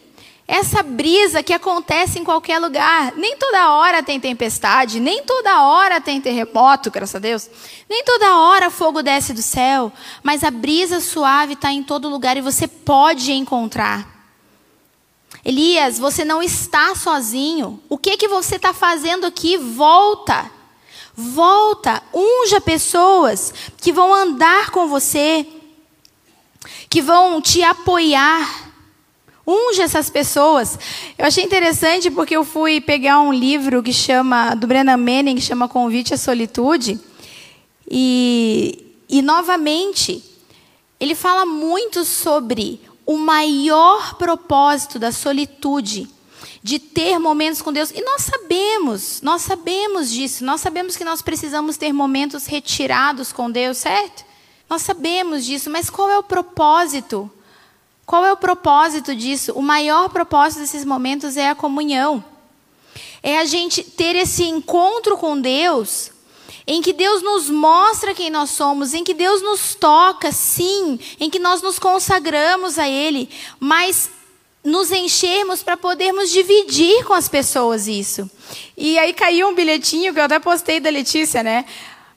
Essa 0.48 0.82
brisa 0.82 1.44
que 1.44 1.52
acontece 1.52 2.20
em 2.20 2.24
qualquer 2.24 2.58
lugar. 2.58 3.12
Nem 3.18 3.36
toda 3.36 3.74
hora 3.74 4.02
tem 4.02 4.18
tempestade, 4.18 4.98
nem 4.98 5.22
toda 5.24 5.64
hora 5.64 6.00
tem 6.00 6.22
terremoto, 6.22 6.90
graças 6.90 7.16
a 7.16 7.20
Deus. 7.20 7.50
Nem 7.90 8.02
toda 8.06 8.38
hora 8.38 8.70
fogo 8.70 9.04
desce 9.04 9.34
do 9.34 9.42
céu. 9.42 9.92
Mas 10.24 10.46
a 10.46 10.50
brisa 10.50 11.02
suave 11.02 11.54
está 11.54 11.70
em 11.70 11.84
todo 11.84 12.08
lugar 12.08 12.38
e 12.38 12.42
você 12.42 12.66
pode 12.66 13.34
encontrar. 13.34 14.08
Elias, 15.44 16.00
você 16.00 16.24
não 16.24 16.42
está 16.42 16.96
sozinho. 16.96 17.82
O 17.90 17.98
que 17.98 18.16
que 18.16 18.30
você 18.30 18.56
está 18.56 18.74
fazendo 18.74 19.26
aqui? 19.26 19.58
Volta. 19.58 20.50
Volta. 21.14 22.02
Unja 22.14 22.62
pessoas 22.62 23.54
que 23.82 23.92
vão 23.92 24.14
andar 24.14 24.72
com 24.72 24.88
você, 24.88 25.46
que 26.90 27.02
vão 27.02 27.42
te 27.42 27.62
apoiar 27.64 28.67
Unge 29.48 29.82
essas 29.82 30.10
pessoas. 30.10 30.78
Eu 31.18 31.26
achei 31.26 31.42
interessante 31.42 32.12
porque 32.12 32.36
eu 32.36 32.44
fui 32.44 32.82
pegar 32.82 33.22
um 33.22 33.32
livro 33.32 33.82
que 33.82 33.94
chama, 33.94 34.54
do 34.54 34.68
Brennan 34.68 34.98
Manning, 34.98 35.36
que 35.36 35.42
chama 35.42 35.70
Convite 35.70 36.14
à 36.14 36.18
Solitude. 36.18 37.00
E, 37.90 38.94
e 39.08 39.22
novamente, 39.22 40.22
ele 41.00 41.16
fala 41.16 41.46
muito 41.46 42.04
sobre 42.04 42.82
o 43.06 43.18
maior 43.18 44.16
propósito 44.16 45.00
da 45.00 45.14
solitude, 45.14 46.10
de 46.62 46.78
ter 46.78 47.18
momentos 47.18 47.62
com 47.62 47.72
Deus. 47.72 47.90
E 47.92 48.02
nós 48.02 48.24
sabemos, 48.24 49.22
nós 49.22 49.44
sabemos 49.44 50.12
disso. 50.12 50.44
Nós 50.44 50.60
sabemos 50.60 50.98
que 50.98 51.06
nós 51.06 51.22
precisamos 51.22 51.78
ter 51.78 51.94
momentos 51.94 52.48
retirados 52.48 53.32
com 53.32 53.50
Deus, 53.50 53.78
certo? 53.78 54.26
Nós 54.70 54.82
sabemos 54.82 55.46
disso, 55.46 55.70
mas 55.70 55.90
qual 55.90 56.12
é 56.12 56.18
o 56.18 56.24
propósito? 56.24 57.32
Qual 58.08 58.26
é 58.26 58.32
o 58.32 58.38
propósito 58.38 59.14
disso? 59.14 59.52
O 59.52 59.62
maior 59.62 60.08
propósito 60.08 60.62
desses 60.62 60.86
momentos 60.86 61.36
é 61.36 61.50
a 61.50 61.56
comunhão. 61.56 62.24
É 63.22 63.38
a 63.38 63.44
gente 63.44 63.84
ter 63.84 64.16
esse 64.16 64.46
encontro 64.46 65.18
com 65.18 65.38
Deus, 65.38 66.12
em 66.66 66.82
que 66.82 66.94
Deus 66.94 67.22
nos 67.22 67.50
mostra 67.50 68.14
quem 68.14 68.30
nós 68.30 68.52
somos, 68.52 68.94
em 68.94 69.04
que 69.04 69.14
Deus 69.14 69.42
nos 69.42 69.76
toca, 69.76 70.32
sim, 70.32 70.98
em 71.20 71.30
que 71.30 71.38
nós 71.38 71.62
nos 71.62 71.78
consagramos 71.78 72.80
a 72.80 72.88
Ele, 72.88 73.30
mas 73.60 74.10
nos 74.64 74.90
enchermos 74.90 75.62
para 75.62 75.76
podermos 75.76 76.30
dividir 76.30 77.04
com 77.04 77.14
as 77.14 77.28
pessoas 77.28 77.90
isso. 77.90 78.32
E 78.78 78.98
aí 78.98 79.12
caiu 79.12 79.50
um 79.50 79.54
bilhetinho 79.54 80.14
que 80.14 80.20
eu 80.20 80.24
até 80.24 80.40
postei 80.40 80.80
da 80.80 80.90
Letícia, 80.90 81.44
né? 81.44 81.66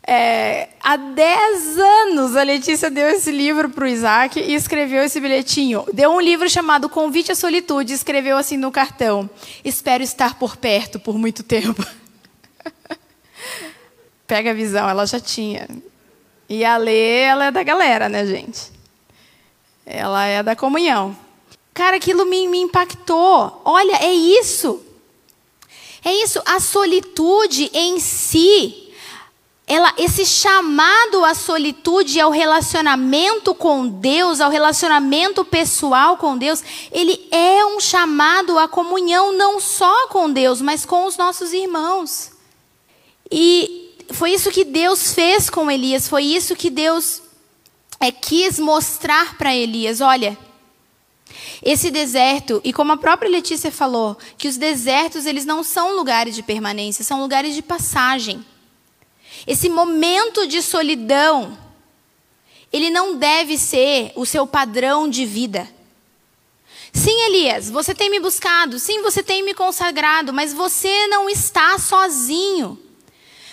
É, 0.02 0.68
há 0.80 0.96
10 0.96 1.78
anos 1.78 2.34
a 2.34 2.42
Letícia 2.42 2.90
deu 2.90 3.08
esse 3.08 3.30
livro 3.30 3.68
para 3.68 3.84
o 3.84 3.88
Isaac 3.88 4.40
e 4.40 4.54
escreveu 4.54 5.04
esse 5.04 5.20
bilhetinho. 5.20 5.84
Deu 5.92 6.10
um 6.10 6.20
livro 6.20 6.48
chamado 6.48 6.88
Convite 6.88 7.32
à 7.32 7.34
Solitude 7.34 7.92
e 7.92 7.96
escreveu 7.96 8.36
assim 8.36 8.56
no 8.56 8.72
cartão: 8.72 9.28
Espero 9.64 10.02
estar 10.02 10.38
por 10.38 10.56
perto 10.56 10.98
por 10.98 11.18
muito 11.18 11.42
tempo. 11.42 11.84
Pega 14.26 14.50
a 14.50 14.54
visão, 14.54 14.88
ela 14.88 15.06
já 15.06 15.20
tinha. 15.20 15.68
E 16.48 16.64
a 16.64 16.76
Lê, 16.76 17.20
ela 17.20 17.46
é 17.46 17.50
da 17.50 17.62
galera, 17.62 18.08
né, 18.08 18.26
gente? 18.26 18.72
Ela 19.84 20.26
é 20.26 20.42
da 20.42 20.56
comunhão. 20.56 21.16
Cara, 21.74 21.96
aquilo 21.96 22.24
me, 22.26 22.48
me 22.48 22.58
impactou. 22.58 23.60
Olha, 23.64 23.96
é 24.02 24.12
isso. 24.12 24.84
É 26.04 26.12
isso. 26.12 26.40
A 26.46 26.58
solitude 26.58 27.70
em 27.72 28.00
si 28.00 28.79
ela, 29.70 29.94
esse 29.96 30.26
chamado 30.26 31.24
à 31.24 31.32
solitude, 31.32 32.20
ao 32.20 32.32
relacionamento 32.32 33.54
com 33.54 33.86
Deus, 33.86 34.40
ao 34.40 34.50
relacionamento 34.50 35.44
pessoal 35.44 36.16
com 36.16 36.36
Deus, 36.36 36.60
ele 36.90 37.28
é 37.30 37.64
um 37.64 37.78
chamado 37.78 38.58
à 38.58 38.66
comunhão 38.66 39.32
não 39.32 39.60
só 39.60 40.08
com 40.08 40.28
Deus, 40.28 40.60
mas 40.60 40.84
com 40.84 41.06
os 41.06 41.16
nossos 41.16 41.52
irmãos. 41.52 42.32
E 43.30 43.94
foi 44.10 44.32
isso 44.32 44.50
que 44.50 44.64
Deus 44.64 45.14
fez 45.14 45.48
com 45.48 45.70
Elias, 45.70 46.08
foi 46.08 46.24
isso 46.24 46.56
que 46.56 46.68
Deus 46.68 47.22
é, 48.00 48.10
quis 48.10 48.58
mostrar 48.58 49.38
para 49.38 49.54
Elias. 49.54 50.00
Olha, 50.00 50.36
esse 51.62 51.92
deserto, 51.92 52.60
e 52.64 52.72
como 52.72 52.90
a 52.90 52.96
própria 52.96 53.30
Letícia 53.30 53.70
falou, 53.70 54.18
que 54.36 54.48
os 54.48 54.56
desertos 54.56 55.26
eles 55.26 55.44
não 55.44 55.62
são 55.62 55.94
lugares 55.94 56.34
de 56.34 56.42
permanência, 56.42 57.04
são 57.04 57.20
lugares 57.20 57.54
de 57.54 57.62
passagem. 57.62 58.44
Esse 59.46 59.68
momento 59.68 60.46
de 60.46 60.62
solidão, 60.62 61.56
ele 62.72 62.90
não 62.90 63.16
deve 63.16 63.58
ser 63.58 64.12
o 64.14 64.24
seu 64.24 64.46
padrão 64.46 65.08
de 65.08 65.24
vida. 65.24 65.68
Sim, 66.92 67.20
Elias, 67.22 67.70
você 67.70 67.94
tem 67.94 68.10
me 68.10 68.18
buscado, 68.18 68.78
sim, 68.78 69.00
você 69.02 69.22
tem 69.22 69.42
me 69.42 69.54
consagrado, 69.54 70.32
mas 70.32 70.52
você 70.52 71.06
não 71.06 71.28
está 71.28 71.78
sozinho. 71.78 72.78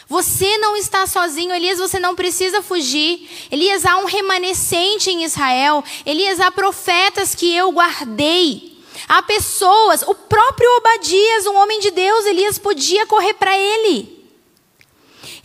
Você 0.09 0.57
não 0.57 0.77
está 0.77 1.05
sozinho, 1.05 1.53
Elias, 1.53 1.79
você 1.79 1.99
não 1.99 2.15
precisa 2.15 2.61
fugir. 2.61 3.29
Elias, 3.51 3.85
há 3.85 3.97
um 3.97 4.05
remanescente 4.05 5.09
em 5.09 5.25
Israel. 5.25 5.83
Elias, 6.05 6.39
há 6.39 6.49
profetas 6.49 7.35
que 7.35 7.53
eu 7.53 7.71
guardei. 7.71 8.77
Há 9.07 9.21
pessoas, 9.21 10.03
o 10.03 10.15
próprio 10.15 10.69
Obadias, 10.77 11.45
um 11.45 11.57
homem 11.57 11.79
de 11.79 11.91
Deus, 11.91 12.25
Elias 12.25 12.57
podia 12.57 13.05
correr 13.05 13.33
para 13.33 13.57
ele. 13.57 14.16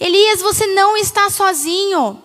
Elias, 0.02 0.42
você 0.42 0.66
não 0.66 0.96
está 0.96 1.30
sozinho. 1.30 2.20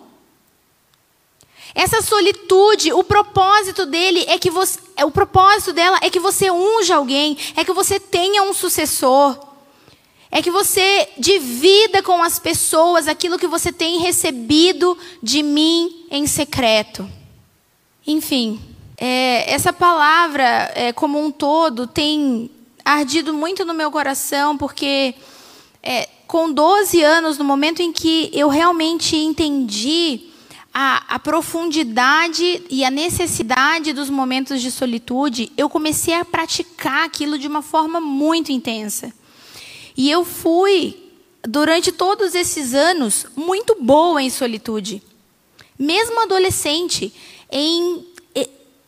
Essa 1.72 2.02
solitude, 2.02 2.92
o 2.92 3.04
propósito 3.04 3.86
dele 3.86 4.24
é 4.26 4.36
que 4.36 4.50
você, 4.50 4.80
o 5.04 5.12
propósito 5.12 5.72
dela 5.72 5.96
é 6.02 6.10
que 6.10 6.18
você 6.18 6.50
unja 6.50 6.96
alguém, 6.96 7.38
é 7.54 7.64
que 7.64 7.72
você 7.72 8.00
tenha 8.00 8.42
um 8.42 8.52
sucessor. 8.52 9.38
É 10.28 10.42
que 10.42 10.50
você 10.50 11.08
divida 11.16 12.02
com 12.02 12.20
as 12.20 12.40
pessoas 12.40 13.06
aquilo 13.06 13.38
que 13.38 13.46
você 13.46 13.72
tem 13.72 14.00
recebido 14.00 14.98
de 15.22 15.40
mim 15.40 16.04
em 16.10 16.26
secreto. 16.26 17.08
Enfim, 18.04 18.60
é, 18.96 19.54
essa 19.54 19.72
palavra, 19.72 20.72
é, 20.74 20.92
como 20.92 21.24
um 21.24 21.30
todo, 21.30 21.86
tem 21.86 22.50
ardido 22.84 23.32
muito 23.32 23.64
no 23.64 23.72
meu 23.72 23.92
coração, 23.92 24.58
porque 24.58 25.14
é, 25.80 26.08
com 26.28 26.52
12 26.52 27.02
anos, 27.02 27.38
no 27.38 27.44
momento 27.44 27.80
em 27.80 27.90
que 27.90 28.30
eu 28.34 28.48
realmente 28.48 29.16
entendi 29.16 30.28
a, 30.74 31.14
a, 31.14 31.18
profundidade 31.18 32.62
e 32.68 32.84
a 32.84 32.90
necessidade 32.90 33.94
dos 33.94 34.10
momentos 34.10 34.60
de 34.60 34.70
solitude, 34.70 35.50
eu 35.56 35.70
comecei 35.70 36.12
a 36.12 36.26
praticar 36.26 37.06
aquilo 37.06 37.38
de 37.38 37.48
uma 37.48 37.62
forma 37.62 37.98
muito 37.98 38.52
intensa. 38.52 39.10
E 39.96 40.10
eu 40.10 40.22
fui, 40.22 41.02
durante 41.42 41.90
todos 41.90 42.34
esses 42.34 42.74
anos, 42.74 43.26
muito 43.34 43.78
boa 43.80 44.22
em 44.22 44.28
solitude. 44.28 45.02
Mesmo 45.78 46.20
adolescente, 46.20 47.10
em, 47.50 48.06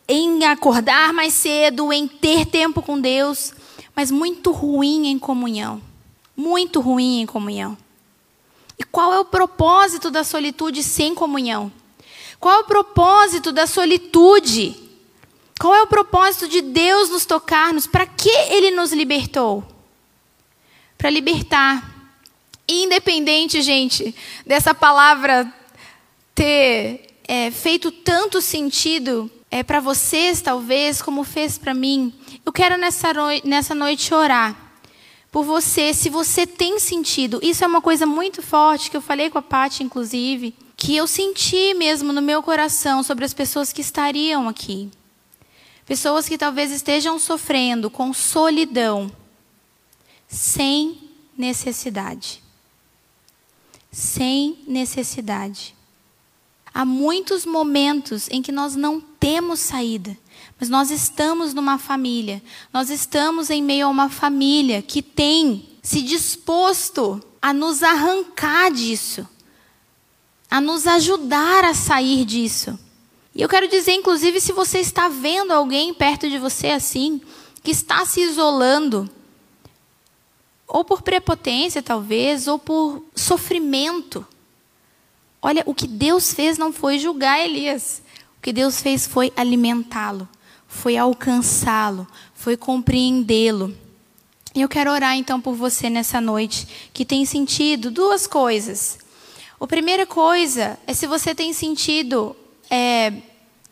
em 0.07 0.45
acordar 0.45 1.11
mais 1.11 1.33
cedo, 1.33 1.91
em 1.91 2.07
ter 2.07 2.45
tempo 2.45 2.83
com 2.83 3.01
Deus, 3.01 3.51
mas 3.95 4.11
muito 4.11 4.51
ruim 4.51 5.07
em 5.07 5.17
comunhão 5.17 5.81
muito 6.35 6.79
ruim 6.79 7.21
em 7.21 7.25
comunhão. 7.25 7.77
E 8.77 8.83
qual 8.83 9.13
é 9.13 9.19
o 9.19 9.25
propósito 9.25 10.09
da 10.09 10.23
solitude 10.23 10.81
sem 10.81 11.13
comunhão? 11.13 11.71
Qual 12.39 12.55
é 12.55 12.59
o 12.59 12.63
propósito 12.63 13.51
da 13.51 13.67
solitude? 13.67 14.75
Qual 15.59 15.75
é 15.75 15.83
o 15.83 15.87
propósito 15.87 16.47
de 16.47 16.61
Deus 16.61 17.09
nos 17.09 17.25
tocar-nos? 17.25 17.85
Para 17.85 18.07
que 18.07 18.29
Ele 18.29 18.71
nos 18.71 18.91
libertou? 18.91 19.63
Para 20.97 21.11
libertar. 21.11 21.87
Independente, 22.67 23.61
gente, 23.61 24.15
dessa 24.45 24.73
palavra 24.73 25.53
ter 26.33 27.07
é, 27.27 27.51
feito 27.51 27.91
tanto 27.91 28.41
sentido 28.41 29.29
é, 29.51 29.61
para 29.61 29.79
vocês, 29.79 30.41
talvez, 30.41 31.01
como 31.01 31.23
fez 31.23 31.57
para 31.59 31.73
mim, 31.73 32.13
eu 32.43 32.51
quero 32.51 32.77
nessa, 32.77 33.09
nessa 33.43 33.75
noite 33.75 34.11
orar 34.13 34.70
por 35.31 35.45
você, 35.45 35.93
se 35.93 36.09
você 36.09 36.45
tem 36.45 36.77
sentido. 36.77 37.39
Isso 37.41 37.63
é 37.63 37.67
uma 37.67 37.81
coisa 37.81 38.05
muito 38.05 38.41
forte 38.41 38.91
que 38.91 38.97
eu 38.97 39.01
falei 39.01 39.29
com 39.29 39.37
a 39.37 39.41
Paty, 39.41 39.81
inclusive, 39.81 40.53
que 40.75 40.95
eu 40.95 41.07
senti 41.07 41.73
mesmo 41.73 42.11
no 42.11 42.21
meu 42.21 42.43
coração 42.43 43.01
sobre 43.01 43.23
as 43.23 43.33
pessoas 43.33 43.71
que 43.71 43.79
estariam 43.79 44.49
aqui. 44.49 44.91
Pessoas 45.85 46.27
que 46.27 46.37
talvez 46.37 46.69
estejam 46.71 47.17
sofrendo 47.17 47.89
com 47.89 48.13
solidão, 48.13 49.09
sem 50.27 51.09
necessidade. 51.37 52.43
Sem 53.91 54.59
necessidade. 54.67 55.75
Há 56.73 56.85
muitos 56.85 57.45
momentos 57.45 58.29
em 58.29 58.41
que 58.41 58.51
nós 58.51 58.75
não 58.75 59.01
temos 59.01 59.59
saída, 59.59 60.17
mas 60.61 60.69
nós 60.69 60.91
estamos 60.91 61.55
numa 61.55 61.79
família, 61.79 62.39
nós 62.71 62.91
estamos 62.91 63.49
em 63.49 63.63
meio 63.63 63.87
a 63.87 63.89
uma 63.89 64.09
família 64.09 64.79
que 64.83 65.01
tem 65.01 65.67
se 65.81 66.03
disposto 66.03 67.19
a 67.41 67.51
nos 67.51 67.81
arrancar 67.81 68.71
disso, 68.71 69.27
a 70.51 70.61
nos 70.61 70.85
ajudar 70.85 71.65
a 71.65 71.73
sair 71.73 72.23
disso. 72.25 72.77
E 73.33 73.41
eu 73.41 73.49
quero 73.49 73.67
dizer, 73.67 73.93
inclusive, 73.93 74.39
se 74.39 74.51
você 74.51 74.77
está 74.77 75.09
vendo 75.09 75.51
alguém 75.51 75.95
perto 75.95 76.29
de 76.29 76.37
você 76.37 76.67
assim, 76.67 77.19
que 77.63 77.71
está 77.71 78.05
se 78.05 78.21
isolando, 78.21 79.09
ou 80.67 80.85
por 80.85 81.01
prepotência, 81.01 81.81
talvez, 81.81 82.47
ou 82.47 82.59
por 82.59 83.03
sofrimento. 83.15 84.23
Olha, 85.41 85.63
o 85.65 85.73
que 85.73 85.87
Deus 85.87 86.31
fez 86.31 86.59
não 86.59 86.71
foi 86.71 86.99
julgar 86.99 87.39
Elias. 87.39 88.03
O 88.37 88.41
que 88.43 88.53
Deus 88.53 88.79
fez 88.79 89.07
foi 89.07 89.33
alimentá-lo, 89.35 90.29
foi 90.71 90.95
alcançá-lo, 90.97 92.07
foi 92.33 92.55
compreendê-lo. 92.55 93.75
Eu 94.55 94.69
quero 94.69 94.89
orar 94.89 95.17
então 95.17 95.39
por 95.39 95.53
você 95.53 95.89
nessa 95.89 96.21
noite, 96.21 96.65
que 96.93 97.05
tem 97.05 97.25
sentido 97.25 97.91
duas 97.91 98.25
coisas. 98.25 98.97
A 99.59 99.67
primeira 99.67 100.07
coisa 100.07 100.79
é 100.87 100.93
se 100.93 101.05
você 101.05 101.35
tem 101.35 101.51
sentido 101.51 102.35
é, 102.69 103.13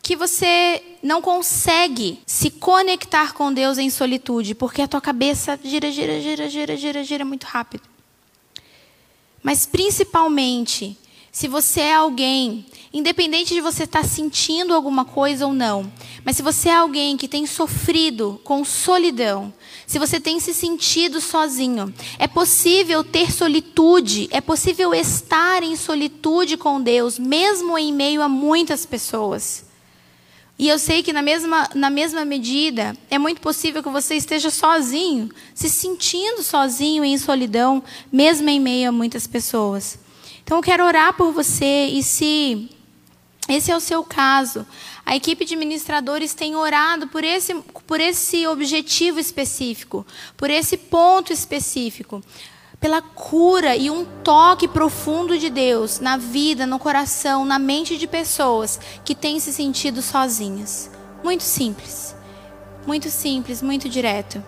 que 0.02 0.14
você 0.14 0.82
não 1.02 1.22
consegue 1.22 2.20
se 2.26 2.50
conectar 2.50 3.32
com 3.32 3.52
Deus 3.52 3.78
em 3.78 3.88
solitude, 3.88 4.54
porque 4.54 4.82
a 4.82 4.88
tua 4.88 5.00
cabeça 5.00 5.58
gira, 5.64 5.90
gira, 5.90 6.20
gira, 6.20 6.48
gira, 6.48 6.76
gira, 6.76 7.02
gira 7.02 7.24
muito 7.24 7.44
rápido. 7.44 7.82
Mas 9.42 9.64
principalmente, 9.64 10.98
se 11.32 11.48
você 11.48 11.80
é 11.80 11.94
alguém, 11.94 12.66
independente 12.92 13.54
de 13.54 13.60
você 13.60 13.84
estar 13.84 14.04
sentindo 14.04 14.74
alguma 14.74 15.04
coisa 15.04 15.46
ou 15.46 15.52
não, 15.52 15.90
mas 16.24 16.36
se 16.36 16.42
você 16.42 16.68
é 16.68 16.74
alguém 16.74 17.16
que 17.16 17.28
tem 17.28 17.46
sofrido 17.46 18.40
com 18.42 18.64
solidão, 18.64 19.52
se 19.86 19.98
você 19.98 20.18
tem 20.18 20.40
se 20.40 20.52
sentido 20.52 21.20
sozinho, 21.20 21.94
é 22.18 22.26
possível 22.26 23.04
ter 23.04 23.30
solitude, 23.30 24.28
é 24.32 24.40
possível 24.40 24.92
estar 24.92 25.62
em 25.62 25.76
solitude 25.76 26.56
com 26.56 26.80
Deus, 26.80 27.18
mesmo 27.18 27.78
em 27.78 27.92
meio 27.92 28.22
a 28.22 28.28
muitas 28.28 28.84
pessoas. 28.84 29.64
E 30.58 30.68
eu 30.68 30.78
sei 30.78 31.02
que 31.02 31.12
na 31.12 31.22
mesma, 31.22 31.70
na 31.74 31.88
mesma 31.88 32.22
medida, 32.22 32.94
é 33.08 33.18
muito 33.18 33.40
possível 33.40 33.82
que 33.82 33.88
você 33.88 34.16
esteja 34.16 34.50
sozinho, 34.50 35.30
se 35.54 35.70
sentindo 35.70 36.42
sozinho 36.42 37.02
em 37.02 37.16
solidão, 37.16 37.82
mesmo 38.12 38.46
em 38.50 38.60
meio 38.60 38.90
a 38.90 38.92
muitas 38.92 39.26
pessoas. 39.26 39.98
Então 40.44 40.58
eu 40.58 40.62
quero 40.62 40.84
orar 40.84 41.14
por 41.16 41.32
você 41.32 41.86
e 41.86 42.02
se 42.02 42.68
esse 43.50 43.70
é 43.70 43.76
o 43.76 43.80
seu 43.80 44.04
caso, 44.04 44.64
a 45.04 45.16
equipe 45.16 45.44
de 45.44 45.56
ministradores 45.56 46.34
tem 46.34 46.54
orado 46.54 47.08
por 47.08 47.24
esse, 47.24 47.54
por 47.86 48.00
esse 48.00 48.46
objetivo 48.46 49.18
específico, 49.18 50.06
por 50.36 50.50
esse 50.50 50.76
ponto 50.76 51.32
específico, 51.32 52.22
pela 52.78 53.02
cura 53.02 53.76
e 53.76 53.90
um 53.90 54.04
toque 54.22 54.68
profundo 54.68 55.36
de 55.36 55.50
Deus 55.50 56.00
na 56.00 56.16
vida, 56.16 56.66
no 56.66 56.78
coração, 56.78 57.44
na 57.44 57.58
mente 57.58 57.98
de 57.98 58.06
pessoas 58.06 58.80
que 59.04 59.14
têm 59.14 59.40
se 59.40 59.52
sentido 59.52 60.00
sozinhas. 60.00 60.90
Muito 61.22 61.42
simples, 61.42 62.14
muito 62.86 63.10
simples, 63.10 63.60
muito 63.60 63.88
direto. 63.88 64.42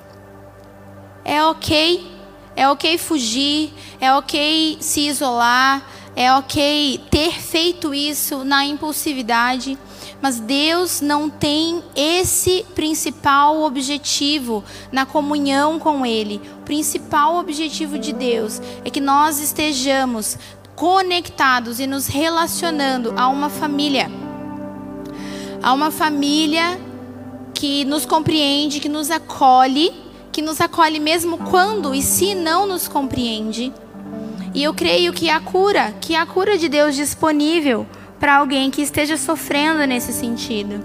É 1.24 1.44
ok, 1.44 2.10
é 2.56 2.68
ok 2.68 2.98
fugir, 2.98 3.72
é 4.00 4.12
ok 4.14 4.78
se 4.80 5.08
isolar, 5.08 5.86
é 6.14 6.32
ok 6.32 7.00
ter 7.10 7.32
feito 7.40 7.94
isso 7.94 8.44
na 8.44 8.64
impulsividade 8.64 9.78
mas 10.22 10.38
Deus 10.38 11.00
não 11.00 11.28
tem 11.28 11.82
esse 11.96 12.64
principal 12.76 13.60
objetivo 13.62 14.62
na 14.92 15.04
comunhão 15.04 15.80
com 15.80 16.06
Ele. 16.06 16.40
O 16.60 16.62
principal 16.62 17.38
objetivo 17.38 17.98
de 17.98 18.12
Deus 18.12 18.62
é 18.84 18.88
que 18.88 19.00
nós 19.00 19.40
estejamos 19.40 20.38
conectados 20.76 21.80
e 21.80 21.88
nos 21.88 22.06
relacionando 22.06 23.12
a 23.16 23.26
uma 23.26 23.50
família. 23.50 24.08
A 25.60 25.72
uma 25.72 25.90
família 25.90 26.80
que 27.52 27.84
nos 27.84 28.06
compreende, 28.06 28.78
que 28.78 28.88
nos 28.88 29.10
acolhe, 29.10 29.92
que 30.30 30.40
nos 30.40 30.60
acolhe 30.60 31.00
mesmo 31.00 31.36
quando 31.38 31.92
e 31.92 32.00
se 32.00 32.32
não 32.32 32.64
nos 32.64 32.86
compreende. 32.86 33.72
E 34.54 34.62
eu 34.62 34.74
creio 34.74 35.12
que 35.12 35.30
a 35.30 35.40
cura, 35.40 35.94
que 36.00 36.14
a 36.14 36.26
cura 36.26 36.58
de 36.58 36.68
Deus 36.68 36.94
disponível 36.94 37.86
para 38.20 38.36
alguém 38.36 38.70
que 38.70 38.82
esteja 38.82 39.16
sofrendo 39.16 39.86
nesse 39.86 40.12
sentido. 40.12 40.80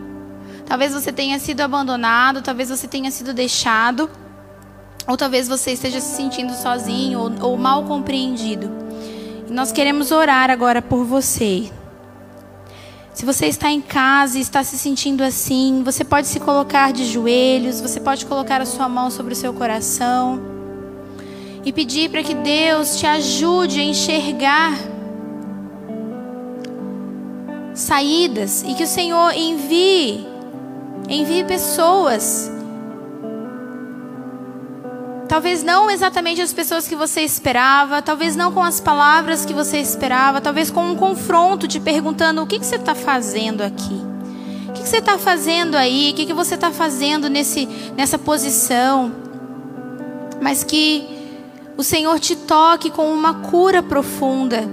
Talvez 0.65 0.93
você 0.93 1.12
tenha 1.12 1.38
sido 1.38 1.62
abandonado, 1.62 2.41
talvez 2.41 2.69
você 2.69 2.88
tenha 2.88 3.12
sido 3.12 3.34
deixado, 3.34 4.10
ou 5.06 5.17
talvez 5.17 5.47
você 5.47 5.71
esteja 5.71 5.99
se 5.99 6.15
sentindo 6.15 6.53
sozinho 6.53 7.19
ou, 7.19 7.49
ou 7.51 7.58
mal 7.58 7.84
compreendido. 7.84 8.69
E 9.47 9.51
nós 9.51 9.71
queremos 9.71 10.12
orar 10.12 10.49
agora 10.49 10.82
por 10.82 11.03
você. 11.03 11.69
Se 13.13 13.25
você 13.25 13.47
está 13.47 13.69
em 13.69 13.82
casa 13.82 14.38
e 14.38 14.41
está 14.41 14.63
se 14.63 14.77
sentindo 14.77 15.23
assim, 15.23 15.82
você 15.84 16.03
pode 16.03 16.27
se 16.27 16.39
colocar 16.39 16.93
de 16.93 17.06
joelhos, 17.06 17.82
você 17.82 17.99
pode 17.99 18.25
colocar 18.25 18.62
a 18.62 18.65
sua 18.65 18.88
mão 18.88 19.10
sobre 19.10 19.34
o 19.34 19.36
seu 19.36 19.53
coração 19.53 20.57
e 21.67 21.73
pedir 21.73 22.10
para 22.10 22.23
que 22.23 22.34
Deus 22.34 22.95
te 22.97 23.06
ajude 23.06 23.82
a 23.82 23.84
enxergar 23.84 24.73
saídas 27.73 28.63
e 28.63 28.73
que 28.73 28.86
o 28.86 28.88
Senhor 28.88 29.34
envie, 29.34 30.25
envie 31.10 31.43
pessoas. 31.43 32.49
Talvez 35.27 35.62
não 35.62 35.91
exatamente 35.91 36.41
as 36.41 36.53
pessoas 36.53 36.88
que 36.88 36.95
você 36.95 37.19
esperava, 37.19 38.01
talvez 38.01 38.34
não 38.34 38.53
com 38.53 38.63
as 38.63 38.80
palavras 38.80 39.45
que 39.45 39.53
você 39.53 39.77
esperava, 39.77 40.39
talvez 40.39 40.71
com 40.71 40.86
um 40.86 40.95
confronto 40.95 41.67
te 41.67 41.82
perguntando: 41.82 42.41
o 42.41 42.47
que, 42.47 42.60
que 42.60 42.65
você 42.65 42.77
está 42.77 42.95
fazendo 42.95 43.62
aqui? 43.62 44.01
O 44.69 44.71
que, 44.71 44.84
que 44.84 44.88
você 44.88 44.99
está 44.99 45.17
fazendo 45.17 45.75
aí? 45.75 46.12
O 46.12 46.13
que, 46.13 46.27
que 46.27 46.34
você 46.34 46.56
está 46.56 46.71
fazendo 46.71 47.30
nesse, 47.30 47.67
nessa 47.97 48.17
posição? 48.17 49.12
Mas 50.39 50.63
que 50.63 51.16
o 51.78 51.84
Senhor 51.84 52.20
te 52.20 52.36
toque 52.36 52.90
com 52.90 53.13
uma 53.13 53.36
cura 53.36 53.84
profunda 53.84 54.63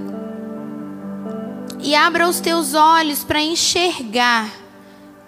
e 1.81 1.95
abra 1.95 2.27
os 2.27 2.41
teus 2.41 2.73
olhos 2.73 3.23
para 3.23 3.43
enxergar, 3.43 4.51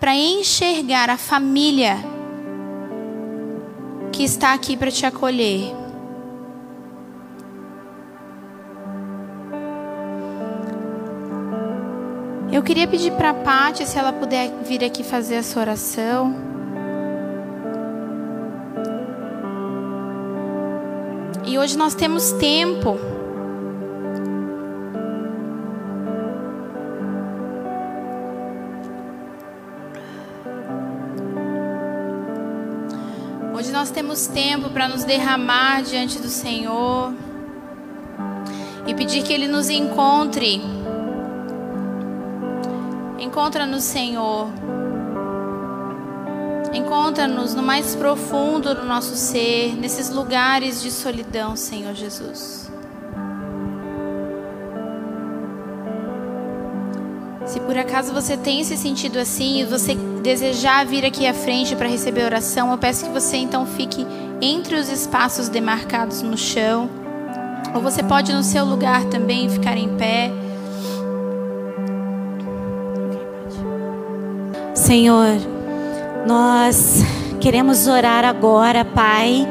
para 0.01 0.15
enxergar 0.15 1.11
a 1.11 1.19
família 1.19 1.99
que 4.11 4.25
está 4.25 4.55
aqui 4.55 4.75
para 4.75 4.91
te 4.91 5.05
acolher. 5.05 5.75
Eu 12.51 12.63
queria 12.63 12.89
pedir 12.89 13.13
para 13.13 13.31
a 13.31 13.35
Paty 13.35 13.85
se 13.85 13.99
ela 13.99 14.15
puder 14.15 14.51
vir 14.65 14.83
aqui 14.83 15.05
fazer 15.05 15.35
essa 15.35 15.61
oração. 15.61 16.56
E 21.57 21.59
hoje 21.59 21.75
nós 21.79 21.95
temos 21.95 22.33
tempo 22.33 22.99
nós 33.73 33.91
temos 33.91 34.27
tempo 34.27 34.71
para 34.71 34.89
nos 34.89 35.05
derramar 35.05 35.83
diante 35.83 36.19
do 36.19 36.29
Senhor 36.29 37.15
e 38.87 38.95
pedir 38.95 39.23
que 39.23 39.33
Ele 39.33 39.47
nos 39.47 39.69
encontre. 39.69 40.63
Encontra-nos, 43.19 43.85
Senhor. 43.85 44.49
Encontra-nos 46.73 47.55
no 47.55 47.63
mais 47.63 47.95
profundo 47.95 48.75
do 48.75 48.85
nosso 48.85 49.17
ser, 49.17 49.75
nesses 49.77 50.11
lugares 50.11 50.83
de 50.83 50.91
solidão, 50.91 51.57
Senhor 51.57 51.95
Jesus. 51.95 52.71
Se 57.47 57.61
por 57.61 57.79
acaso 57.79 58.13
você 58.13 58.37
tem 58.37 58.65
se 58.65 58.77
sentido 58.77 59.19
assim 59.19 59.61
e 59.61 59.65
você 59.65 59.95
desejar 60.23 60.85
vir 60.85 61.05
aqui 61.05 61.27
à 61.27 61.33
frente 61.33 61.77
para 61.77 61.89
receber 61.89 62.25
oração, 62.25 62.73
eu 62.73 62.79
peço 62.79 63.05
que 63.05 63.13
você 63.13 63.37
então 63.37 63.65
fique 63.65 64.05
entre 64.43 64.75
os 64.75 64.91
espaços 64.91 65.49
demarcados 65.49 66.23
no 66.23 66.37
chão. 66.37 66.91
Ou 67.75 67.81
você 67.81 68.03
pode 68.03 68.33
no 68.33 68.43
seu 68.43 68.65
lugar 68.65 69.05
também 69.05 69.49
ficar 69.49 69.77
em 69.77 69.97
pé. 69.97 70.33
Senhor, 74.75 75.56
Nós 76.27 77.05
queremos 77.41 77.87
orar 77.87 78.25
agora, 78.25 78.85
Pai, 78.85 79.47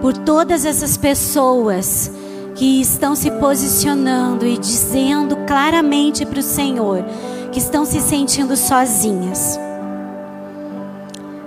por 0.00 0.16
todas 0.16 0.64
essas 0.64 0.96
pessoas 0.96 2.08
que 2.54 2.80
estão 2.80 3.16
se 3.16 3.28
posicionando 3.32 4.46
e 4.46 4.56
dizendo 4.56 5.36
claramente 5.38 6.24
para 6.24 6.38
o 6.38 6.42
Senhor 6.42 7.04
que 7.50 7.58
estão 7.58 7.84
se 7.84 8.00
sentindo 8.00 8.56
sozinhas. 8.56 9.58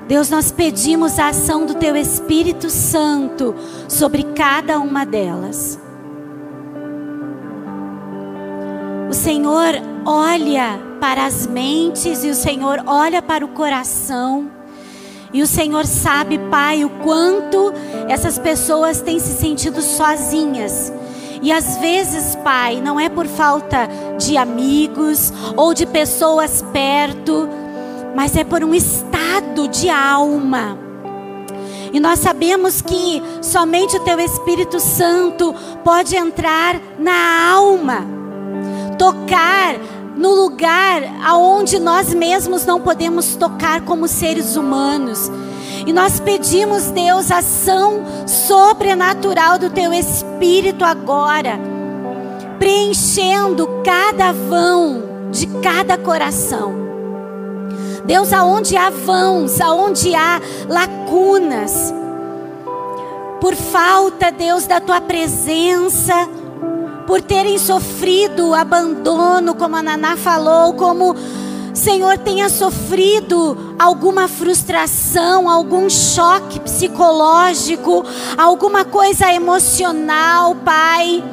Deus, 0.05 0.29
nós 0.29 0.51
pedimos 0.51 1.17
a 1.17 1.29
ação 1.29 1.65
do 1.65 1.75
Teu 1.75 1.95
Espírito 1.95 2.69
Santo 2.69 3.55
sobre 3.87 4.23
cada 4.35 4.79
uma 4.79 5.05
delas. 5.05 5.79
O 9.09 9.13
Senhor 9.13 9.75
olha 10.05 10.90
para 11.01 11.25
as 11.25 11.47
mentes 11.47 12.23
e 12.23 12.29
o 12.29 12.35
Senhor 12.35 12.83
olha 12.85 13.23
para 13.23 13.43
o 13.43 13.49
coração. 13.49 14.51
E 15.33 15.41
o 15.41 15.47
Senhor 15.47 15.85
sabe, 15.87 16.37
Pai, 16.51 16.85
o 16.85 16.89
quanto 17.03 17.73
essas 18.07 18.37
pessoas 18.37 19.01
têm 19.01 19.17
se 19.19 19.33
sentido 19.33 19.81
sozinhas. 19.81 20.93
E 21.41 21.51
às 21.51 21.77
vezes, 21.77 22.35
Pai, 22.35 22.79
não 22.79 22.99
é 22.99 23.09
por 23.09 23.25
falta 23.25 23.89
de 24.19 24.37
amigos 24.37 25.33
ou 25.57 25.73
de 25.73 25.87
pessoas 25.87 26.63
perto, 26.71 27.49
mas 28.15 28.35
é 28.35 28.43
por 28.43 28.63
um 28.63 28.75
estado 28.75 29.67
de 29.69 29.89
alma. 29.89 30.77
E 31.91 31.99
nós 31.99 32.19
sabemos 32.19 32.79
que 32.79 33.23
somente 33.41 33.97
o 33.97 34.01
Teu 34.01 34.19
Espírito 34.19 34.79
Santo 34.79 35.55
pode 35.83 36.15
entrar 36.15 36.79
na 36.99 37.49
alma 37.51 38.21
tocar 39.01 39.77
no 40.21 40.35
lugar 40.35 41.01
aonde 41.25 41.79
nós 41.79 42.13
mesmos 42.13 42.63
não 42.63 42.79
podemos 42.79 43.35
tocar 43.35 43.81
como 43.81 44.07
seres 44.07 44.55
humanos. 44.55 45.31
E 45.87 45.91
nós 45.91 46.19
pedimos, 46.19 46.91
Deus, 46.91 47.31
ação 47.31 48.03
sobrenatural 48.27 49.57
do 49.57 49.71
teu 49.71 49.91
espírito 49.91 50.85
agora, 50.85 51.59
preenchendo 52.59 53.67
cada 53.83 54.31
vão 54.31 55.01
de 55.31 55.47
cada 55.47 55.97
coração. 55.97 56.71
Deus, 58.05 58.31
aonde 58.31 58.77
há 58.77 58.91
vãos, 58.91 59.59
aonde 59.59 60.13
há 60.13 60.39
lacunas, 60.69 61.91
por 63.39 63.55
falta, 63.55 64.31
Deus, 64.31 64.67
da 64.67 64.79
tua 64.79 65.01
presença, 65.01 66.13
por 67.05 67.21
terem 67.21 67.57
sofrido 67.57 68.53
abandono, 68.53 69.55
como 69.55 69.75
a 69.75 69.81
Naná 69.81 70.15
falou, 70.15 70.73
como 70.73 71.15
Senhor 71.73 72.17
tenha 72.17 72.49
sofrido 72.49 73.75
alguma 73.79 74.27
frustração, 74.27 75.49
algum 75.49 75.89
choque 75.89 76.59
psicológico, 76.59 78.05
alguma 78.37 78.85
coisa 78.85 79.33
emocional, 79.33 80.55
Pai, 80.55 81.23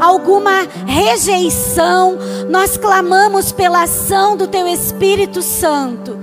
alguma 0.00 0.66
rejeição, 0.86 2.18
nós 2.48 2.76
clamamos 2.76 3.52
pela 3.52 3.82
ação 3.82 4.36
do 4.36 4.46
Teu 4.46 4.66
Espírito 4.66 5.42
Santo. 5.42 6.16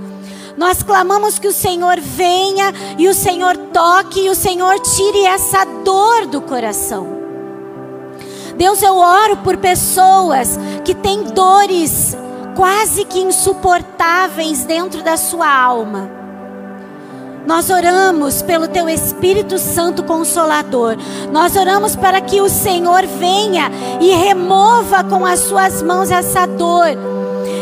Nós 0.55 0.83
clamamos 0.83 1.39
que 1.39 1.47
o 1.47 1.53
Senhor 1.53 1.99
venha 1.99 2.71
e 2.97 3.09
o 3.09 3.13
Senhor 3.13 3.57
toque 3.57 4.25
e 4.25 4.29
o 4.29 4.35
Senhor 4.35 4.79
tire 4.79 5.25
essa 5.25 5.65
dor 5.83 6.27
do 6.27 6.41
coração. 6.41 7.12
Deus, 8.55 8.81
eu 8.81 8.97
oro 8.97 9.37
por 9.37 9.57
pessoas 9.57 10.59
que 10.83 10.93
têm 10.93 11.23
dores 11.23 12.15
quase 12.55 13.03
que 13.05 13.19
insuportáveis 13.19 14.63
dentro 14.63 15.03
da 15.03 15.17
sua 15.17 15.49
alma. 15.49 16.09
Nós 17.45 17.69
oramos 17.69 18.41
pelo 18.41 18.67
Teu 18.67 18.87
Espírito 18.87 19.57
Santo 19.59 20.03
Consolador. 20.03 20.95
Nós 21.31 21.55
oramos 21.57 21.95
para 21.95 22.21
que 22.21 22.39
o 22.39 22.47
Senhor 22.47 23.05
venha 23.05 23.69
e 23.99 24.11
remova 24.11 25.03
com 25.03 25.25
as 25.25 25.41
Suas 25.41 25.81
mãos 25.81 26.09
essa 26.09 26.45
dor. 26.45 26.87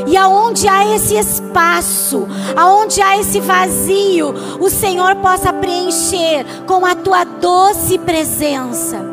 E 0.05 0.15
aonde 0.15 0.67
há 0.67 0.85
esse 0.95 1.15
espaço, 1.15 2.27
aonde 2.55 3.01
há 3.01 3.17
esse 3.17 3.39
vazio, 3.39 4.33
o 4.59 4.69
Senhor 4.69 5.15
possa 5.15 5.51
preencher 5.51 6.45
com 6.67 6.85
a 6.85 6.93
Tua 6.93 7.23
doce 7.23 7.97
presença 7.97 9.10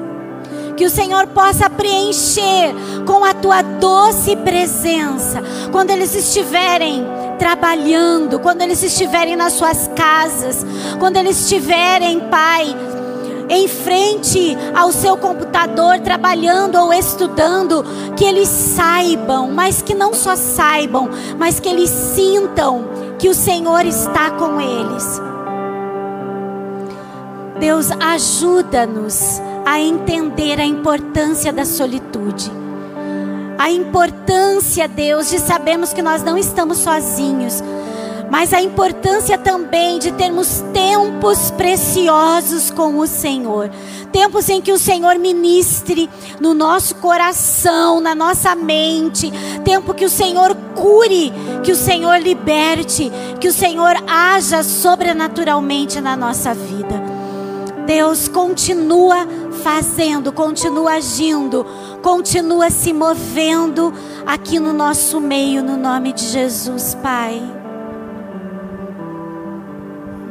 que 0.78 0.86
o 0.86 0.90
Senhor 0.90 1.26
possa 1.26 1.68
preencher 1.68 2.72
com 3.04 3.24
a 3.24 3.34
tua 3.34 3.62
doce 3.62 4.36
presença, 4.36 5.42
quando 5.72 5.90
eles 5.90 6.14
estiverem 6.14 7.04
trabalhando, 7.36 8.38
quando 8.38 8.62
eles 8.62 8.80
estiverem 8.84 9.34
nas 9.34 9.54
suas 9.54 9.90
casas, 9.96 10.64
quando 11.00 11.16
eles 11.16 11.40
estiverem, 11.40 12.20
Pai, 12.30 12.76
em 13.48 13.66
frente 13.66 14.56
ao 14.72 14.92
seu 14.92 15.16
computador, 15.16 15.98
trabalhando 15.98 16.76
ou 16.76 16.92
estudando, 16.92 17.84
que 18.16 18.24
eles 18.24 18.48
saibam, 18.48 19.50
mas 19.50 19.82
que 19.82 19.94
não 19.94 20.14
só 20.14 20.36
saibam, 20.36 21.10
mas 21.36 21.58
que 21.58 21.68
eles 21.68 21.90
sintam 21.90 22.84
que 23.18 23.28
o 23.28 23.34
Senhor 23.34 23.84
está 23.84 24.30
com 24.30 24.60
eles. 24.60 25.20
Deus, 27.58 27.90
ajuda-nos 27.90 29.40
a 29.66 29.80
entender 29.80 30.60
a 30.60 30.64
importância 30.64 31.52
da 31.52 31.64
solitude. 31.64 32.50
A 33.58 33.70
importância, 33.70 34.86
Deus, 34.86 35.28
de 35.28 35.38
sabermos 35.38 35.92
que 35.92 36.00
nós 36.00 36.22
não 36.22 36.38
estamos 36.38 36.78
sozinhos, 36.78 37.62
mas 38.30 38.52
a 38.52 38.62
importância 38.62 39.36
também 39.36 39.98
de 39.98 40.12
termos 40.12 40.62
tempos 40.72 41.50
preciosos 41.50 42.70
com 42.70 42.98
o 42.98 43.06
Senhor. 43.06 43.70
Tempos 44.12 44.48
em 44.48 44.60
que 44.60 44.72
o 44.72 44.78
Senhor 44.78 45.18
ministre 45.18 46.08
no 46.40 46.54
nosso 46.54 46.94
coração, 46.96 48.00
na 48.00 48.14
nossa 48.14 48.54
mente. 48.54 49.32
Tempo 49.64 49.92
que 49.92 50.04
o 50.04 50.10
Senhor 50.10 50.54
cure, 50.74 51.32
que 51.64 51.72
o 51.72 51.76
Senhor 51.76 52.20
liberte, 52.20 53.10
que 53.40 53.48
o 53.48 53.52
Senhor 53.52 53.96
haja 54.06 54.62
sobrenaturalmente 54.62 56.00
na 56.00 56.16
nossa 56.16 56.54
vida. 56.54 57.17
Deus 57.88 58.28
continua 58.28 59.26
fazendo, 59.62 60.30
continua 60.30 60.96
agindo, 60.96 61.64
continua 62.02 62.68
se 62.68 62.92
movendo 62.92 63.94
aqui 64.26 64.58
no 64.58 64.74
nosso 64.74 65.18
meio, 65.18 65.62
no 65.62 65.74
nome 65.74 66.12
de 66.12 66.26
Jesus, 66.26 66.94
Pai. 66.96 67.40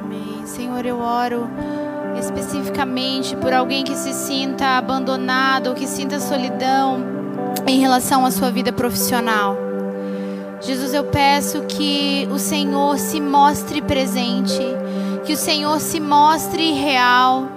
Amém. 0.04 0.46
Senhor, 0.46 0.86
eu 0.86 1.00
oro 1.00 1.50
especificamente 2.20 3.36
por 3.36 3.52
alguém 3.52 3.84
que 3.84 3.96
se 3.96 4.14
sinta 4.14 4.78
abandonado 4.78 5.74
que 5.74 5.88
sinta 5.88 6.20
solidão 6.20 7.04
em 7.66 7.80
relação 7.80 8.24
à 8.24 8.30
sua 8.30 8.52
vida 8.52 8.72
profissional. 8.72 9.58
Jesus, 10.62 10.94
eu 10.94 11.06
peço 11.06 11.62
que 11.64 12.28
o 12.32 12.38
Senhor 12.38 13.00
se 13.00 13.20
mostre 13.20 13.82
presente, 13.82 14.62
que 15.28 15.34
o 15.34 15.38
Senhor 15.38 15.80
se 15.82 16.00
mostre 16.00 16.72
real 16.72 17.50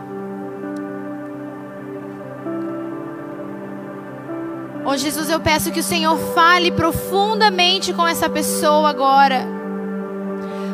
Oh 4.84 4.96
Jesus, 4.96 5.30
eu 5.30 5.38
peço 5.38 5.70
que 5.70 5.78
o 5.78 5.84
Senhor 5.84 6.18
fale 6.34 6.72
profundamente 6.72 7.92
com 7.92 8.04
essa 8.04 8.28
pessoa 8.28 8.88
agora. 8.88 9.46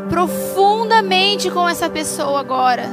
Profundamente 0.09 1.51
com 1.51 1.69
essa 1.69 1.91
pessoa 1.91 2.41
agora. 2.41 2.85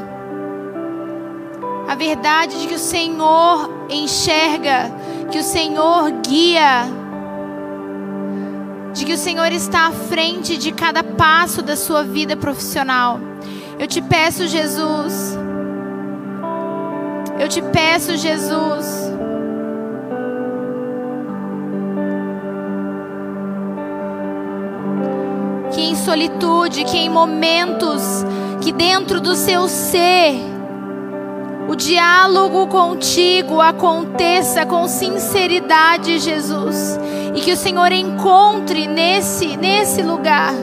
A 1.87 1.95
verdade 1.95 2.59
de 2.59 2.67
que 2.67 2.75
o 2.75 2.79
Senhor 2.79 3.69
enxerga, 3.89 4.91
que 5.31 5.39
o 5.39 5.43
Senhor 5.43 6.11
guia, 6.27 6.87
de 8.93 9.05
que 9.05 9.13
o 9.13 9.17
Senhor 9.17 9.49
está 9.53 9.87
à 9.87 9.91
frente 9.91 10.57
de 10.57 10.73
cada 10.73 11.03
passo 11.03 11.61
da 11.61 11.77
sua 11.77 12.03
vida 12.03 12.35
profissional. 12.35 13.17
Eu 13.79 13.87
te 13.87 14.01
peço, 14.01 14.47
Jesus. 14.47 15.37
Eu 17.39 17.47
te 17.47 17.61
peço, 17.61 18.15
Jesus. 18.17 19.13
Solitude, 26.03 26.83
que 26.83 26.97
em 26.97 27.09
momentos 27.09 28.25
que 28.61 28.73
dentro 28.73 29.21
do 29.21 29.35
seu 29.35 29.69
ser 29.69 30.35
o 31.69 31.75
diálogo 31.75 32.67
contigo 32.67 33.61
aconteça 33.61 34.65
com 34.65 34.85
sinceridade, 34.85 36.19
Jesus, 36.19 36.99
e 37.33 37.39
que 37.39 37.53
o 37.53 37.57
Senhor 37.57 37.91
encontre 37.93 38.85
nesse 38.85 39.55
nesse 39.55 40.01
lugar 40.01 40.53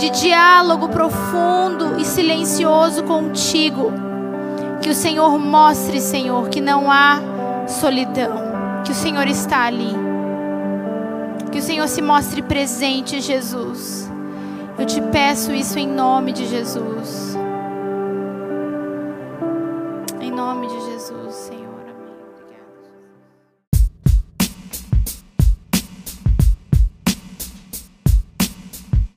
de 0.00 0.08
diálogo 0.08 0.88
profundo 0.88 2.00
e 2.00 2.06
silencioso 2.06 3.04
contigo, 3.04 3.92
que 4.80 4.88
o 4.88 4.94
Senhor 4.94 5.38
mostre, 5.38 6.00
Senhor, 6.00 6.48
que 6.48 6.58
não 6.58 6.90
há 6.90 7.20
solidão, 7.68 8.32
que 8.82 8.92
o 8.92 8.94
Senhor 8.94 9.26
está 9.28 9.66
ali. 9.66 9.94
Que 11.52 11.58
o 11.58 11.62
Senhor 11.62 11.86
se 11.86 12.00
mostre 12.00 12.40
presente, 12.40 13.20
Jesus. 13.20 14.10
Eu 14.78 14.86
te 14.86 15.02
peço 15.02 15.52
isso 15.52 15.78
em 15.78 15.86
nome 15.86 16.32
de 16.32 16.46
Jesus. 16.46 17.36
Em 20.18 20.30
nome 20.30 20.66
de 20.66 20.80
Jesus, 20.92 21.34
Senhor. 21.34 21.59